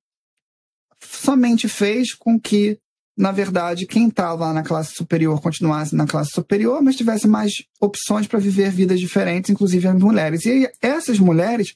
somente 0.99 1.69
fez 1.69 2.15
com 2.15 2.41
que, 2.41 2.79
na 3.17 3.31
verdade, 3.31 3.87
quem 3.87 4.09
estava 4.09 4.53
na 4.55 4.63
classe 4.63 4.95
superior 4.95 5.41
continuasse 5.43 5.95
na 5.95 6.07
classe 6.07 6.31
superior, 6.31 6.81
mas 6.81 6.97
tivesse 6.97 7.29
mais 7.29 7.63
opções 7.79 8.27
para 8.27 8.39
viver 8.39 8.71
vidas 8.71 8.99
diferentes, 8.99 9.51
inclusive 9.51 9.87
as 9.87 9.99
mulheres. 10.01 10.47
E 10.47 10.71
essas 10.81 11.19
mulheres 11.19 11.75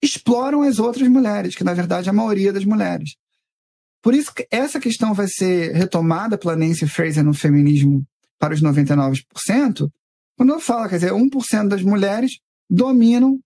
exploram 0.00 0.62
as 0.62 0.78
outras 0.78 1.08
mulheres, 1.08 1.56
que 1.56 1.64
na 1.64 1.74
verdade 1.74 2.08
é 2.08 2.10
a 2.10 2.14
maioria 2.14 2.52
das 2.52 2.64
mulheres. 2.64 3.16
Por 4.02 4.14
isso 4.14 4.32
que 4.34 4.46
essa 4.50 4.80
questão 4.80 5.12
vai 5.12 5.26
ser 5.28 5.72
retomada 5.72 6.38
pela 6.38 6.56
Nancy 6.56 6.86
Fraser 6.88 7.24
no 7.24 7.34
feminismo 7.34 8.04
para 8.38 8.54
os 8.54 8.62
99%, 8.62 9.90
quando 10.36 10.52
ela 10.52 10.60
fala, 10.60 10.88
quer 10.88 10.96
dizer, 10.96 11.12
1% 11.12 11.68
das 11.68 11.82
mulheres 11.82 12.38
dominam 12.68 13.38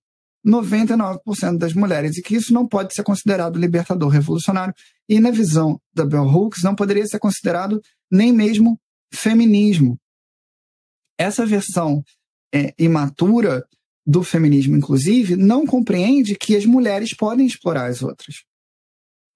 99% 0.47 1.59
das 1.59 1.73
mulheres, 1.73 2.17
e 2.17 2.23
que 2.23 2.37
isso 2.37 2.53
não 2.53 2.69
pode 2.69 2.95
ser 2.95 3.03
considerado 3.03 3.59
libertador 3.59 4.09
revolucionário, 4.09 4.75
e 5.09 5.19
na 5.19 5.31
visão 5.31 5.81
da 5.93 6.05
Bell 6.05 6.25
Hooks 6.25 6.63
não 6.63 6.75
poderia 6.75 7.07
ser 7.07 7.19
considerado 7.19 7.81
nem 8.11 8.33
mesmo 8.33 8.79
feminismo. 9.13 9.99
Essa 11.19 11.45
versão 11.45 12.05
é, 12.55 12.73
imatura 12.79 13.65
do 14.07 14.23
feminismo, 14.23 14.77
inclusive, 14.77 15.35
não 15.35 15.67
compreende 15.67 16.37
que 16.37 16.55
as 16.55 16.67
mulheres 16.67 17.15
podem 17.15 17.47
explorar 17.47 17.87
as 17.87 18.03
outras. 18.03 18.45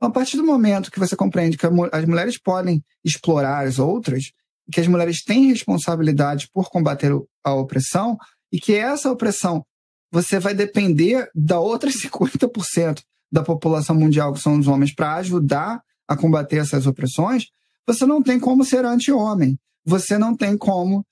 A 0.01 0.09
partir 0.11 0.37
do 0.37 0.45
momento 0.47 0.91
que 0.91 0.99
você 0.99 1.17
compreende 1.17 1.57
que 1.57 1.67
as 1.67 2.05
mulheres 2.05 2.39
podem 2.39 2.83
explorar 3.05 3.67
as 3.67 3.79
outras, 3.79 4.31
que 4.73 4.81
as 4.81 4.87
mulheres 4.87 5.25
têm 5.25 5.49
responsabilidade 5.49 6.49
por 6.53 6.71
combater 6.71 7.13
a 7.43 7.55
opressão, 7.55 8.17
e 8.53 8.61
que 8.61 8.75
essa 8.75 9.11
opressão 9.11 9.65
você 10.11 10.39
vai 10.39 10.55
depender 10.55 11.29
da 11.35 11.59
outra 11.59 11.91
50% 11.91 13.03
da 13.31 13.43
população 13.43 13.95
mundial, 13.95 14.33
que 14.33 14.41
são 14.41 14.59
os 14.59 14.67
homens, 14.67 14.95
para 14.95 15.17
ajudar 15.17 15.83
a 16.07 16.17
combater 16.17 16.57
essas 16.57 16.87
opressões, 16.87 17.45
você 17.87 18.07
não 18.07 18.23
tem 18.23 18.41
como 18.41 18.65
ser 18.65 18.85
anti-homem. 18.85 19.59
Você 19.85 20.17
não 20.17 20.37
tem 20.37 20.57
como 20.57 21.05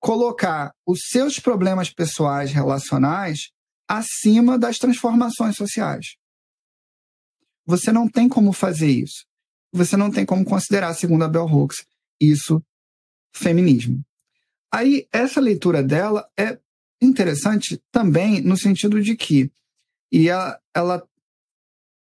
colocar 0.00 0.72
os 0.86 1.00
seus 1.08 1.38
problemas 1.38 1.90
pessoais 1.90 2.52
relacionais 2.52 3.50
acima 3.88 4.58
das 4.58 4.78
transformações 4.78 5.56
sociais. 5.56 6.16
Você 7.66 7.90
não 7.92 8.08
tem 8.08 8.28
como 8.28 8.52
fazer 8.52 8.90
isso. 8.90 9.24
Você 9.72 9.96
não 9.96 10.10
tem 10.10 10.24
como 10.24 10.44
considerar, 10.44 10.94
segundo 10.94 11.24
a 11.24 11.28
Bell 11.28 11.46
Hooks, 11.46 11.84
isso 12.20 12.62
feminismo. 13.34 14.04
Aí, 14.72 15.06
essa 15.12 15.40
leitura 15.40 15.82
dela 15.82 16.26
é 16.36 16.58
interessante 17.00 17.80
também 17.90 18.40
no 18.40 18.56
sentido 18.56 19.00
de 19.00 19.16
que, 19.16 19.50
e 20.12 20.28
ela, 20.28 20.58
ela 20.74 21.08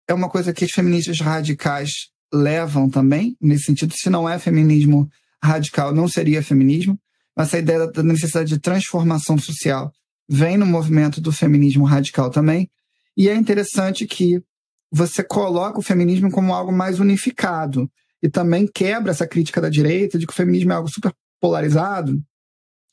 é 0.08 0.14
uma 0.14 0.28
coisa 0.28 0.52
que 0.52 0.64
as 0.64 0.70
feministas 0.70 1.20
radicais 1.20 2.10
levam 2.32 2.88
também, 2.88 3.36
nesse 3.40 3.64
sentido, 3.64 3.94
se 3.96 4.10
não 4.10 4.28
é 4.28 4.38
feminismo 4.38 5.10
radical, 5.42 5.94
não 5.94 6.08
seria 6.08 6.42
feminismo, 6.42 6.98
essa 7.36 7.58
ideia 7.58 7.86
da 7.86 8.02
necessidade 8.02 8.50
de 8.50 8.58
transformação 8.58 9.38
social 9.38 9.92
vem 10.28 10.56
no 10.56 10.66
movimento 10.66 11.20
do 11.20 11.32
feminismo 11.32 11.84
radical 11.84 12.30
também. 12.30 12.70
E 13.16 13.28
é 13.28 13.34
interessante 13.34 14.06
que 14.06 14.42
você 14.90 15.22
coloca 15.22 15.78
o 15.78 15.82
feminismo 15.82 16.30
como 16.30 16.54
algo 16.54 16.72
mais 16.72 16.98
unificado. 16.98 17.90
E 18.22 18.28
também 18.28 18.66
quebra 18.66 19.12
essa 19.12 19.26
crítica 19.26 19.60
da 19.60 19.70
direita 19.70 20.18
de 20.18 20.26
que 20.26 20.32
o 20.32 20.36
feminismo 20.36 20.72
é 20.72 20.74
algo 20.74 20.90
super 20.90 21.12
polarizado 21.40 22.20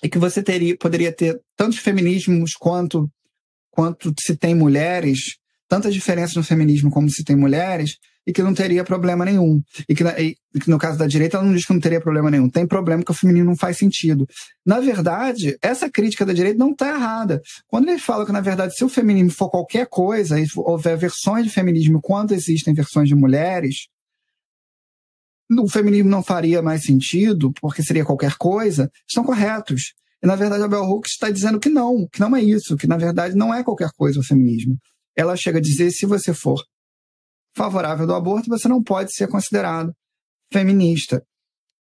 e 0.02 0.08
que 0.08 0.18
você 0.18 0.42
teria, 0.42 0.78
poderia 0.78 1.12
ter 1.12 1.40
tantos 1.56 1.80
feminismos 1.80 2.54
quanto 2.54 3.10
quanto 3.70 4.12
se 4.20 4.36
tem 4.36 4.56
mulheres, 4.56 5.38
tantas 5.68 5.94
diferenças 5.94 6.36
no 6.36 6.44
feminismo 6.44 6.90
como 6.90 7.08
se 7.12 7.24
tem 7.24 7.36
mulheres, 7.36 7.98
e 8.28 8.34
que 8.34 8.44
não 8.44 8.54
teria 8.54 8.84
problema 8.84 9.24
nenhum. 9.24 9.62
E 9.88 9.96
que, 9.96 10.04
e 10.04 10.60
que, 10.60 10.70
no 10.70 10.78
caso 10.78 10.98
da 10.98 11.08
direita, 11.08 11.38
ela 11.38 11.46
não 11.46 11.54
diz 11.54 11.66
que 11.66 11.74
não 11.74 11.80
teria 11.80 12.02
problema 12.02 12.30
nenhum. 12.30 12.50
Tem 12.50 12.68
problema 12.68 13.02
que 13.02 13.12
o 13.12 13.14
feminino 13.14 13.46
não 13.46 13.56
faz 13.56 13.78
sentido. 13.78 14.28
Na 14.66 14.82
verdade, 14.82 15.58
essa 15.62 15.90
crítica 15.90 16.26
da 16.26 16.34
direita 16.34 16.60
não 16.60 16.72
está 16.72 16.90
errada. 16.90 17.42
Quando 17.68 17.88
ele 17.88 18.00
fala 18.00 18.26
que, 18.26 18.34
na 18.34 18.42
verdade, 18.42 18.76
se 18.76 18.84
o 18.84 18.90
feminismo 18.90 19.32
for 19.32 19.50
qualquer 19.50 19.88
coisa, 19.88 20.38
e 20.38 20.46
houver 20.58 20.98
versões 20.98 21.46
de 21.46 21.50
feminismo 21.50 22.02
quanto 22.02 22.34
existem 22.34 22.74
versões 22.74 23.08
de 23.08 23.16
mulheres, 23.16 23.88
o 25.50 25.70
feminismo 25.70 26.10
não 26.10 26.22
faria 26.22 26.62
mais 26.62 26.84
sentido, 26.84 27.54
porque 27.62 27.82
seria 27.82 28.04
qualquer 28.04 28.36
coisa, 28.36 28.92
estão 29.08 29.24
corretos. 29.24 29.94
E, 30.22 30.28
na 30.28 30.36
verdade, 30.36 30.64
a 30.64 30.68
Bell 30.68 30.84
Hooks 30.84 31.12
está 31.12 31.30
dizendo 31.30 31.62
que 31.62 31.70
não, 31.70 32.06
que 32.12 32.20
não 32.20 32.36
é 32.36 32.44
isso, 32.44 32.76
que, 32.76 32.88
na 32.88 32.98
verdade, 32.98 33.36
não 33.36 33.54
é 33.54 33.64
qualquer 33.64 33.92
coisa 33.96 34.20
o 34.20 34.24
feminismo. 34.24 34.78
Ela 35.16 35.38
chega 35.38 35.60
a 35.60 35.62
dizer, 35.62 35.92
se 35.92 36.06
você 36.06 36.34
for 36.34 36.62
favorável 37.58 38.06
do 38.06 38.14
aborto, 38.14 38.50
você 38.50 38.68
não 38.68 38.82
pode 38.82 39.14
ser 39.14 39.28
considerado 39.28 39.94
feminista. 40.54 41.26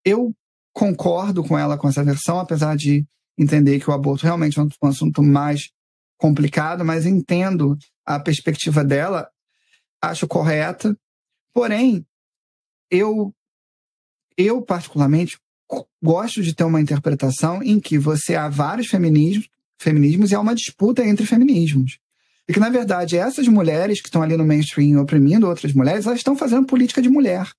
Eu 0.05 0.33
concordo 0.73 1.43
com 1.43 1.59
ela 1.59 1.77
com 1.77 1.89
essa 1.89 2.05
versão, 2.05 2.39
apesar 2.39 2.77
de 2.77 3.05
entender 3.37 3.81
que 3.81 3.91
o 3.91 3.93
aborto 3.93 4.25
realmente 4.25 4.59
é 4.59 4.63
um 4.63 4.89
assunto 4.89 5.23
mais 5.23 5.71
complicado, 6.17 6.85
mas 6.85 7.05
entendo 7.05 7.77
a 8.07 8.21
perspectiva 8.21 8.85
dela, 8.85 9.29
acho 10.01 10.29
correta. 10.29 10.97
Porém, 11.53 12.07
eu 12.91 13.35
eu 14.37 14.63
particularmente 14.63 15.39
gosto 16.03 16.43
de 16.43 16.55
ter 16.55 16.65
uma 16.65 16.81
interpretação 16.81 17.63
em 17.63 17.81
que 17.81 17.99
você 17.99 18.35
há 18.35 18.49
vários 18.49 18.89
feminismos, 18.89 19.49
feminismos 19.81 20.31
e 20.31 20.35
há 20.35 20.41
uma 20.41 20.55
disputa 20.55 21.05
entre 21.05 21.25
feminismos. 21.25 21.99
E 22.49 22.53
que, 22.53 22.61
na 22.61 22.69
verdade, 22.69 23.17
essas 23.17 23.49
mulheres 23.49 24.01
que 24.01 24.09
estão 24.09 24.23
ali 24.23 24.37
no 24.37 24.45
mainstream 24.45 25.01
oprimindo 25.01 25.49
outras 25.49 25.73
mulheres, 25.73 26.07
elas 26.07 26.19
estão 26.19 26.37
fazendo 26.37 26.67
política 26.67 27.01
de 27.01 27.09
mulher. 27.09 27.51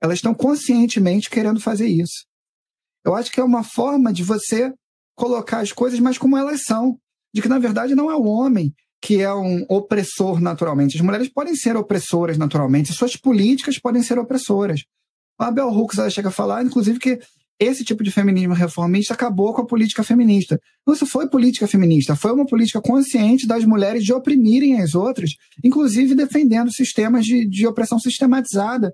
Elas 0.00 0.18
estão 0.18 0.34
conscientemente 0.34 1.28
querendo 1.28 1.60
fazer 1.60 1.86
isso. 1.86 2.24
Eu 3.04 3.14
acho 3.14 3.30
que 3.30 3.40
é 3.40 3.44
uma 3.44 3.64
forma 3.64 4.12
de 4.12 4.22
você 4.22 4.72
colocar 5.14 5.60
as 5.60 5.72
coisas 5.72 5.98
mais 5.98 6.18
como 6.18 6.36
elas 6.36 6.64
são. 6.64 6.98
De 7.34 7.42
que, 7.42 7.48
na 7.48 7.58
verdade, 7.58 7.94
não 7.94 8.10
é 8.10 8.14
o 8.14 8.24
homem 8.24 8.72
que 9.00 9.20
é 9.20 9.32
um 9.32 9.64
opressor 9.68 10.40
naturalmente. 10.40 10.96
As 10.96 11.02
mulheres 11.02 11.28
podem 11.28 11.54
ser 11.54 11.76
opressoras 11.76 12.38
naturalmente, 12.38 12.92
suas 12.92 13.16
políticas 13.16 13.78
podem 13.78 14.02
ser 14.02 14.18
opressoras. 14.18 14.84
A 15.38 15.50
Bell 15.50 15.68
Hooks 15.68 15.98
ela 15.98 16.10
chega 16.10 16.28
a 16.28 16.32
falar, 16.32 16.64
inclusive, 16.64 16.98
que 16.98 17.20
esse 17.58 17.84
tipo 17.84 18.02
de 18.04 18.10
feminismo 18.10 18.52
reformista 18.52 19.14
acabou 19.14 19.54
com 19.54 19.62
a 19.62 19.66
política 19.66 20.02
feminista. 20.02 20.60
Não 20.86 20.94
isso 20.94 21.06
foi 21.06 21.28
política 21.28 21.66
feminista, 21.66 22.14
foi 22.14 22.32
uma 22.32 22.46
política 22.46 22.80
consciente 22.80 23.46
das 23.46 23.64
mulheres 23.64 24.04
de 24.04 24.12
oprimirem 24.12 24.80
as 24.80 24.94
outras, 24.94 25.30
inclusive 25.64 26.14
defendendo 26.14 26.70
sistemas 26.70 27.24
de, 27.24 27.48
de 27.48 27.66
opressão 27.66 27.98
sistematizada 27.98 28.92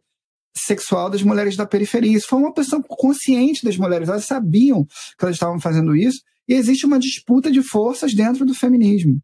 sexual 0.56 1.10
das 1.10 1.22
mulheres 1.22 1.56
da 1.56 1.66
periferia. 1.66 2.16
Isso 2.16 2.28
foi 2.28 2.38
uma 2.38 2.50
opressão 2.50 2.80
consciente 2.82 3.64
das 3.64 3.76
mulheres, 3.76 4.08
elas 4.08 4.26
sabiam 4.26 4.84
que 5.18 5.24
elas 5.24 5.36
estavam 5.36 5.58
fazendo 5.58 5.96
isso, 5.96 6.20
e 6.48 6.54
existe 6.54 6.86
uma 6.86 6.98
disputa 6.98 7.50
de 7.50 7.62
forças 7.62 8.14
dentro 8.14 8.44
do 8.44 8.54
feminismo. 8.54 9.18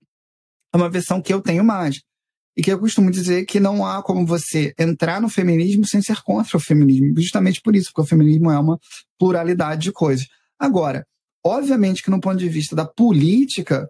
É 0.73 0.77
uma 0.77 0.91
versão 0.91 1.23
que 1.23 1.33
eu 1.33 1.41
tenho 1.41 1.65
mais 1.65 2.01
e 2.59 2.63
que 2.63 2.73
eu 2.73 2.79
costumo 2.81 3.09
dizer 3.09 3.47
que 3.47 3.61
não 3.61 3.87
há 3.87 4.03
como 4.03 4.27
você 4.27 4.75
entrar 4.77 5.21
no 5.21 5.29
feminismo 5.29 5.87
sem 5.87 6.03
ser 6.03 6.21
contra 6.23 6.57
o 6.57 6.61
feminismo, 6.61 7.15
justamente 7.17 7.61
por 7.63 7.77
isso, 7.77 7.91
porque 7.93 8.01
o 8.01 8.05
feminismo 8.05 8.51
é 8.51 8.59
uma 8.59 8.81
pluralidade 9.17 9.83
de 9.83 9.93
coisas. 9.93 10.27
Agora, 10.59 11.07
obviamente 11.47 12.03
que 12.03 12.11
no 12.11 12.21
ponto 12.21 12.37
de 12.37 12.49
vista 12.49 12.75
da 12.75 12.85
política, 12.85 13.89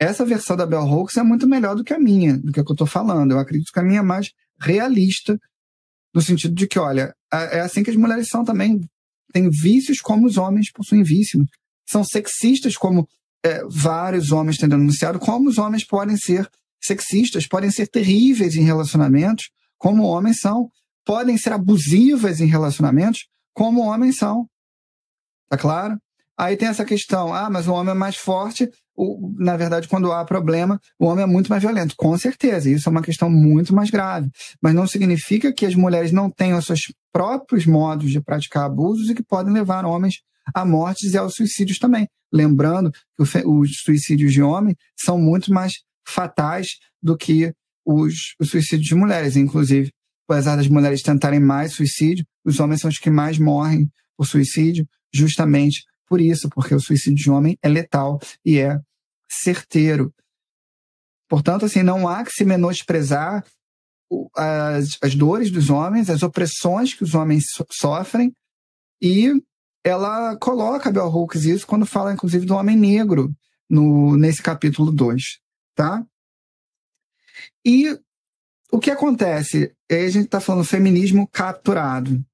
essa 0.00 0.24
versão 0.24 0.56
da 0.56 0.64
Bell 0.64 0.84
Hooks 0.84 1.18
é 1.18 1.22
muito 1.22 1.46
melhor 1.46 1.76
do 1.76 1.84
que 1.84 1.92
a 1.92 1.98
minha, 1.98 2.38
do 2.38 2.52
que 2.52 2.58
a 2.58 2.64
que 2.64 2.70
eu 2.70 2.72
estou 2.72 2.86
falando. 2.86 3.32
Eu 3.32 3.38
acredito 3.38 3.70
que 3.70 3.80
a 3.80 3.82
minha 3.82 4.00
é 4.00 4.02
mais 4.02 4.30
realista, 4.58 5.38
no 6.14 6.22
sentido 6.22 6.54
de 6.54 6.66
que, 6.66 6.78
olha, 6.78 7.14
é 7.30 7.60
assim 7.60 7.82
que 7.82 7.90
as 7.90 7.96
mulheres 7.96 8.28
são 8.28 8.42
também. 8.42 8.80
Têm 9.30 9.50
vícios 9.50 10.00
como 10.00 10.26
os 10.26 10.38
homens 10.38 10.72
possuem 10.72 11.02
vícios. 11.02 11.44
São 11.86 12.02
sexistas 12.02 12.78
como 12.78 13.06
é, 13.44 13.62
vários 13.68 14.32
homens 14.32 14.56
têm 14.56 14.70
denunciado, 14.70 15.18
como 15.18 15.50
os 15.50 15.58
homens 15.58 15.84
podem 15.84 16.16
ser 16.16 16.48
sexistas, 16.80 17.46
podem 17.46 17.70
ser 17.70 17.88
terríveis 17.88 18.54
em 18.54 18.64
relacionamentos, 18.64 19.50
como 19.78 20.04
homens 20.04 20.38
são, 20.40 20.68
podem 21.04 21.36
ser 21.36 21.52
abusivas 21.52 22.40
em 22.40 22.46
relacionamentos, 22.46 23.26
como 23.54 23.82
homens 23.82 24.16
são. 24.16 24.46
Tá 25.48 25.56
claro? 25.56 25.96
Aí 26.38 26.56
tem 26.56 26.68
essa 26.68 26.84
questão, 26.84 27.32
ah, 27.32 27.48
mas 27.48 27.66
o 27.66 27.72
homem 27.72 27.92
é 27.92 27.94
mais 27.94 28.16
forte, 28.16 28.68
o, 28.94 29.34
na 29.38 29.56
verdade, 29.56 29.88
quando 29.88 30.12
há 30.12 30.24
problema, 30.24 30.80
o 30.98 31.06
homem 31.06 31.24
é 31.24 31.26
muito 31.26 31.48
mais 31.48 31.62
violento. 31.62 31.94
Com 31.96 32.16
certeza, 32.18 32.70
isso 32.70 32.88
é 32.88 32.92
uma 32.92 33.02
questão 33.02 33.30
muito 33.30 33.74
mais 33.74 33.90
grave. 33.90 34.30
Mas 34.60 34.74
não 34.74 34.86
significa 34.86 35.52
que 35.52 35.66
as 35.66 35.74
mulheres 35.74 36.12
não 36.12 36.30
tenham 36.30 36.60
seus 36.60 36.92
próprios 37.12 37.66
modos 37.66 38.10
de 38.10 38.20
praticar 38.20 38.64
abusos 38.64 39.08
e 39.08 39.14
que 39.14 39.22
podem 39.22 39.52
levar 39.52 39.84
homens 39.84 40.16
a 40.54 40.64
mortes 40.64 41.12
e 41.12 41.18
aos 41.18 41.34
suicídios 41.34 41.78
também. 41.78 42.08
Lembrando 42.32 42.90
que 42.90 43.22
os 43.44 43.70
suicídios 43.82 44.32
de 44.32 44.42
homem 44.42 44.74
são 44.96 45.18
muito 45.18 45.52
mais 45.52 45.74
fatais 46.06 46.78
do 47.02 47.16
que 47.16 47.52
os, 47.84 48.34
os 48.40 48.50
suicídios 48.50 48.88
de 48.88 48.94
mulheres. 48.94 49.36
Inclusive, 49.36 49.92
apesar 50.28 50.56
das 50.56 50.68
mulheres 50.68 51.02
tentarem 51.02 51.40
mais 51.40 51.74
suicídio, 51.74 52.26
os 52.44 52.58
homens 52.60 52.80
são 52.80 52.90
os 52.90 52.98
que 52.98 53.10
mais 53.10 53.38
morrem 53.38 53.90
por 54.16 54.26
suicídio, 54.26 54.88
justamente 55.12 55.84
por 56.08 56.20
isso, 56.20 56.48
porque 56.50 56.74
o 56.74 56.80
suicídio 56.80 57.24
de 57.24 57.30
homem 57.30 57.58
é 57.62 57.68
letal 57.68 58.20
e 58.44 58.58
é 58.58 58.78
certeiro. 59.28 60.12
Portanto, 61.28 61.64
assim, 61.64 61.82
não 61.82 62.06
há 62.06 62.24
que 62.24 62.30
se 62.30 62.44
menosprezar 62.44 63.44
as, 64.36 64.96
as 65.02 65.14
dores 65.14 65.50
dos 65.50 65.70
homens, 65.70 66.08
as 66.08 66.22
opressões 66.22 66.94
que 66.94 67.02
os 67.02 67.14
homens 67.14 67.46
so 67.52 67.66
sofrem, 67.70 68.32
e 69.02 69.32
ela 69.84 70.36
coloca, 70.36 70.90
Bell 70.90 71.08
Hooks, 71.08 71.44
isso 71.44 71.66
quando 71.66 71.86
fala, 71.86 72.12
inclusive, 72.12 72.46
do 72.46 72.54
homem 72.54 72.76
negro, 72.76 73.32
no, 73.68 74.16
nesse 74.16 74.42
capítulo 74.42 74.92
2, 74.92 75.22
tá? 75.76 76.04
E 77.64 77.96
o 78.72 78.80
que 78.80 78.90
acontece? 78.90 79.72
Aí 79.90 80.06
a 80.06 80.10
gente 80.10 80.24
está 80.24 80.40
falando 80.40 80.64
feminismo 80.64 81.28
capturado. 81.28 82.24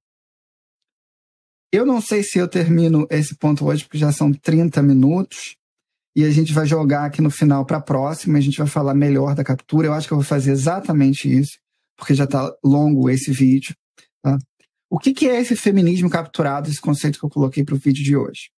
Eu 1.71 1.85
não 1.85 2.01
sei 2.01 2.23
se 2.23 2.39
eu 2.39 2.49
termino 2.49 3.07
esse 3.11 3.35
ponto 3.35 3.67
hoje, 3.67 3.85
porque 3.85 3.99
já 3.99 4.13
são 4.13 4.33
30 4.33 4.83
minutos. 4.83 5.57
E 6.15 6.25
a 6.25 6.31
gente 6.31 6.53
vai 6.53 6.67
jogar 6.67 7.07
aqui 7.07 7.23
no 7.23 7.31
final 7.31 7.65
para 7.65 7.79
a 7.79 7.83
próxima. 7.83 8.39
A 8.39 8.41
gente 8.41 8.59
vai 8.59 8.67
falar 8.67 8.95
melhor 8.95 9.35
da 9.35 9.43
captura. 9.43 9.89
Eu 9.89 9.95
acho 9.95 10.07
que 10.07 10.13
eu 10.13 10.19
vou 10.19 10.25
fazer 10.25 10.53
exatamente 10.53 11.31
isso, 11.31 11.59
porque 11.97 12.15
já 12.15 12.25
está 12.25 12.55
longo 12.63 13.11
esse 13.11 13.33
vídeo. 13.33 13.75
Tá? 14.23 14.39
O 14.91 14.99
que, 14.99 15.15
que 15.15 15.29
é 15.29 15.41
esse 15.41 15.57
feminismo 15.57 16.11
capturado, 16.11 16.69
esse 16.69 16.81
conceito 16.81 17.19
que 17.19 17.25
eu 17.25 17.31
coloquei 17.31 17.65
para 17.65 17.75
o 17.75 17.79
vídeo 17.79 18.05
de 18.05 18.15
hoje? 18.15 18.51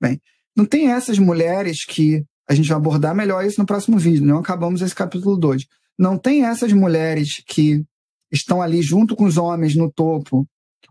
Bem, 0.00 0.20
não 0.54 0.66
tem 0.66 0.92
essas 0.92 1.18
mulheres 1.18 1.86
que 1.86 2.24
a 2.50 2.54
gente 2.54 2.68
vai 2.68 2.76
abordar 2.76 3.14
melhor 3.14 3.44
isso 3.44 3.60
no 3.60 3.66
próximo 3.66 3.96
vídeo. 3.96 4.26
Não 4.26 4.38
acabamos 4.38 4.82
esse 4.82 4.94
capítulo 4.94 5.36
2. 5.36 5.66
Não 5.96 6.18
tem 6.18 6.44
essas 6.44 6.72
mulheres 6.72 7.40
que 7.46 7.84
estão 8.32 8.60
ali 8.60 8.82
junto 8.82 9.14
com 9.14 9.24
os 9.24 9.36
homens 9.36 9.76
no 9.76 9.90
topo, 9.90 10.44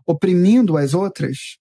oprimindo 0.06 0.78
as 0.78 0.94
outras, 0.94 1.58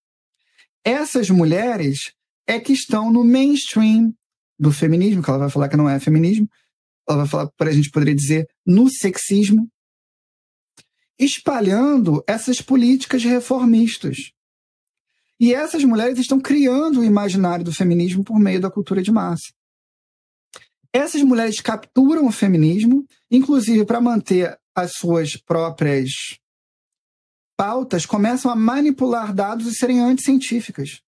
essas 0.86 1.30
mulheres 1.30 2.14
é 2.48 2.60
que 2.60 2.72
estão 2.72 3.12
no 3.12 3.26
mainstream 3.26 4.14
do 4.58 4.72
feminismo, 4.72 5.22
que 5.22 5.30
ela 5.30 5.40
vai 5.40 5.50
falar 5.50 5.68
que 5.68 5.78
não 5.78 5.90
é 5.90 6.00
feminismo, 6.00 6.50
ela 7.08 7.20
vai 7.20 7.28
falar, 7.28 7.50
por 7.58 7.68
a 7.68 7.72
gente 7.72 7.92
poderia 7.92 8.16
dizer, 8.16 8.48
no 8.66 8.90
sexismo, 8.90 9.70
espalhando 11.20 12.24
essas 12.26 12.62
políticas 12.62 13.22
reformistas. 13.24 14.32
E 15.40 15.54
essas 15.54 15.84
mulheres 15.84 16.18
estão 16.20 16.40
criando 16.40 17.02
o 17.02 17.06
imaginário 17.06 17.66
do 17.66 17.74
feminismo 17.74 18.24
por 18.24 18.40
meio 18.40 18.62
da 18.62 18.72
cultura 18.72 19.02
de 19.02 19.12
massa. 19.12 19.52
Essas 20.94 21.22
mulheres 21.22 21.62
capturam 21.62 22.26
o 22.26 22.32
feminismo, 22.32 23.06
inclusive 23.30 23.86
para 23.86 24.02
manter 24.02 24.58
as 24.76 24.94
suas 24.94 25.36
próprias 25.36 26.40
pautas 27.60 28.06
começam 28.06 28.50
a 28.50 28.56
manipular 28.56 29.34
dados 29.34 29.68
e 29.68 29.76
serem 29.76 30.00
anticientíficas. 30.00 31.02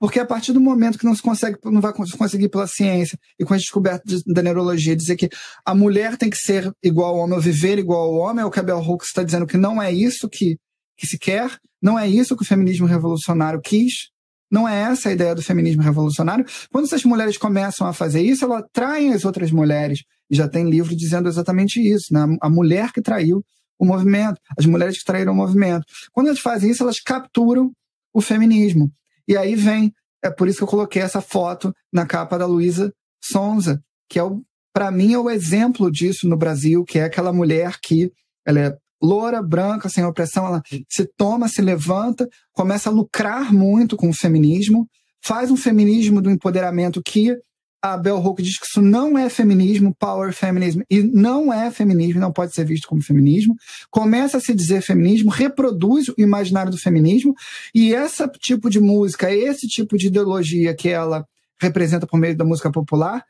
Porque 0.00 0.18
a 0.18 0.24
partir 0.24 0.52
do 0.52 0.60
momento 0.60 0.98
que 0.98 1.04
não 1.04 1.14
se 1.14 1.20
consegue, 1.20 1.58
não 1.64 1.80
vai 1.80 1.92
conseguir 1.92 2.48
pela 2.48 2.66
ciência 2.66 3.18
e 3.38 3.44
com 3.44 3.52
as 3.52 3.60
descobertas 3.60 4.22
da 4.22 4.42
neurologia 4.42 4.96
dizer 4.96 5.16
que 5.16 5.28
a 5.66 5.74
mulher 5.74 6.16
tem 6.16 6.30
que 6.30 6.38
ser 6.38 6.72
igual 6.82 7.16
ao 7.16 7.24
homem 7.24 7.34
ou 7.34 7.42
viver 7.42 7.78
igual 7.78 8.00
ao 8.00 8.14
homem, 8.14 8.42
é 8.42 8.46
o 8.46 8.50
que 8.50 8.60
a 8.60 8.62
Bell 8.62 8.78
Hooks 8.78 9.08
está 9.08 9.22
dizendo 9.22 9.46
que 9.46 9.58
não 9.58 9.82
é 9.82 9.92
isso 9.92 10.28
que, 10.28 10.56
que 10.96 11.06
se 11.06 11.18
quer, 11.18 11.58
não 11.82 11.98
é 11.98 12.08
isso 12.08 12.34
que 12.34 12.42
o 12.42 12.46
feminismo 12.46 12.86
revolucionário 12.86 13.60
quis, 13.60 14.10
não 14.50 14.68
é 14.68 14.80
essa 14.82 15.08
a 15.08 15.12
ideia 15.12 15.34
do 15.34 15.42
feminismo 15.42 15.82
revolucionário. 15.82 16.44
Quando 16.70 16.86
essas 16.86 17.04
mulheres 17.04 17.36
começam 17.36 17.86
a 17.86 17.92
fazer 17.92 18.22
isso, 18.22 18.44
elas 18.44 18.64
traem 18.72 19.12
as 19.12 19.24
outras 19.24 19.50
mulheres. 19.50 20.02
E 20.30 20.36
já 20.36 20.48
tem 20.48 20.68
livro 20.68 20.96
dizendo 20.96 21.28
exatamente 21.28 21.80
isso, 21.80 22.12
né? 22.12 22.24
A 22.40 22.48
mulher 22.48 22.92
que 22.92 23.02
traiu 23.02 23.42
o 23.78 23.84
movimento, 23.84 24.40
as 24.56 24.66
mulheres 24.66 24.98
que 24.98 25.04
traíram 25.04 25.32
o 25.32 25.36
movimento. 25.36 25.84
Quando 26.12 26.26
elas 26.28 26.40
fazem 26.40 26.70
isso, 26.70 26.82
elas 26.82 27.00
capturam 27.00 27.70
o 28.12 28.20
feminismo. 28.20 28.90
E 29.26 29.36
aí 29.36 29.54
vem, 29.54 29.92
é 30.24 30.30
por 30.30 30.48
isso 30.48 30.58
que 30.58 30.64
eu 30.64 30.68
coloquei 30.68 31.02
essa 31.02 31.20
foto 31.20 31.72
na 31.92 32.06
capa 32.06 32.38
da 32.38 32.46
Luísa 32.46 32.92
Sonza, 33.22 33.80
que 34.08 34.18
é 34.18 34.22
o 34.22 34.42
para 34.72 34.92
mim 34.92 35.12
é 35.12 35.18
o 35.18 35.28
exemplo 35.28 35.90
disso 35.90 36.28
no 36.28 36.36
Brasil, 36.36 36.84
que 36.84 37.00
é 37.00 37.04
aquela 37.04 37.32
mulher 37.32 37.78
que 37.82 38.12
ela 38.46 38.60
é 38.60 38.76
loura, 39.02 39.42
branca, 39.42 39.88
sem 39.88 40.04
opressão, 40.04 40.46
ela 40.46 40.62
se 40.88 41.08
toma, 41.16 41.48
se 41.48 41.62
levanta, 41.62 42.28
começa 42.52 42.88
a 42.88 42.92
lucrar 42.92 43.52
muito 43.52 43.96
com 43.96 44.08
o 44.08 44.14
feminismo, 44.14 44.88
faz 45.24 45.50
um 45.50 45.56
feminismo 45.56 46.20
do 46.20 46.30
empoderamento 46.30 47.02
que 47.04 47.36
a 47.80 47.96
Bell 47.96 48.18
Hooks 48.18 48.44
diz 48.44 48.58
que 48.58 48.66
isso 48.66 48.82
não 48.82 49.16
é 49.16 49.28
feminismo, 49.28 49.94
power 49.96 50.32
feminism, 50.32 50.80
e 50.90 51.00
não 51.00 51.52
é 51.52 51.70
feminismo, 51.70 52.20
não 52.20 52.32
pode 52.32 52.52
ser 52.52 52.64
visto 52.64 52.88
como 52.88 53.02
feminismo. 53.02 53.54
Começa 53.90 54.38
a 54.38 54.40
se 54.40 54.52
dizer 54.52 54.82
feminismo, 54.82 55.30
reproduz 55.30 56.08
o 56.08 56.14
imaginário 56.18 56.72
do 56.72 56.78
feminismo, 56.78 57.34
e 57.72 57.92
esse 57.92 58.26
tipo 58.40 58.68
de 58.68 58.80
música, 58.80 59.32
esse 59.32 59.68
tipo 59.68 59.96
de 59.96 60.08
ideologia 60.08 60.74
que 60.74 60.88
ela 60.88 61.24
representa 61.60 62.06
por 62.06 62.18
meio 62.18 62.36
da 62.36 62.44
música 62.44 62.70
popular, 62.70 63.24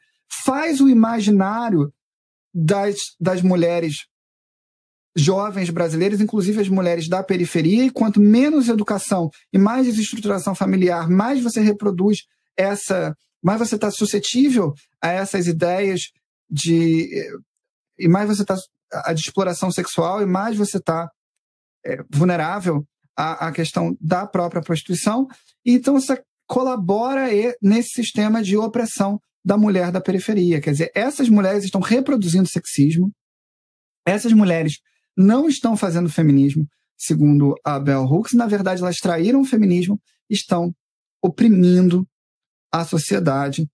faz 0.44 0.80
o 0.80 0.88
imaginário 0.88 1.92
das, 2.54 2.96
das 3.20 3.42
mulheres 3.42 4.06
jovens 5.16 5.70
brasileiras, 5.70 6.20
inclusive 6.20 6.60
as 6.60 6.68
mulheres 6.68 7.08
da 7.08 7.22
periferia, 7.22 7.84
e 7.84 7.90
quanto 7.90 8.20
menos 8.20 8.68
educação 8.68 9.30
e 9.52 9.58
mais 9.58 9.86
desestruturação 9.86 10.54
familiar, 10.54 11.08
mais 11.08 11.42
você 11.42 11.60
reproduz 11.60 12.24
essa 12.56 13.14
mais 13.42 13.58
você 13.58 13.76
está 13.76 13.90
suscetível 13.90 14.74
a 15.00 15.08
essas 15.08 15.46
ideias 15.46 16.10
de. 16.50 17.08
E 17.98 18.08
mais 18.08 18.28
você 18.28 18.42
está. 18.42 18.56
a 18.92 19.12
de 19.12 19.20
exploração 19.20 19.70
sexual, 19.70 20.22
e 20.22 20.26
mais 20.26 20.56
você 20.56 20.78
está 20.78 21.10
é, 21.84 21.98
vulnerável 22.10 22.84
à, 23.16 23.48
à 23.48 23.52
questão 23.52 23.96
da 24.00 24.26
própria 24.26 24.62
prostituição. 24.62 25.26
E 25.64 25.72
então 25.72 25.94
você 25.94 26.20
colabora 26.46 27.28
nesse 27.62 27.90
sistema 27.90 28.42
de 28.42 28.56
opressão 28.56 29.20
da 29.44 29.56
mulher 29.56 29.92
da 29.92 30.00
periferia. 30.00 30.60
Quer 30.60 30.72
dizer, 30.72 30.90
essas 30.94 31.28
mulheres 31.28 31.64
estão 31.64 31.80
reproduzindo 31.80 32.48
sexismo, 32.48 33.12
essas 34.06 34.32
mulheres 34.32 34.78
não 35.18 35.48
estão 35.48 35.76
fazendo 35.76 36.08
feminismo, 36.08 36.64
segundo 36.96 37.56
a 37.64 37.78
Bell 37.80 38.04
Hooks, 38.04 38.34
na 38.34 38.46
verdade 38.46 38.80
elas 38.80 38.98
traíram 38.98 39.40
o 39.40 39.44
feminismo, 39.44 40.00
estão 40.30 40.72
oprimindo 41.20 42.06
a 42.72 42.84
sociedade 42.84 43.68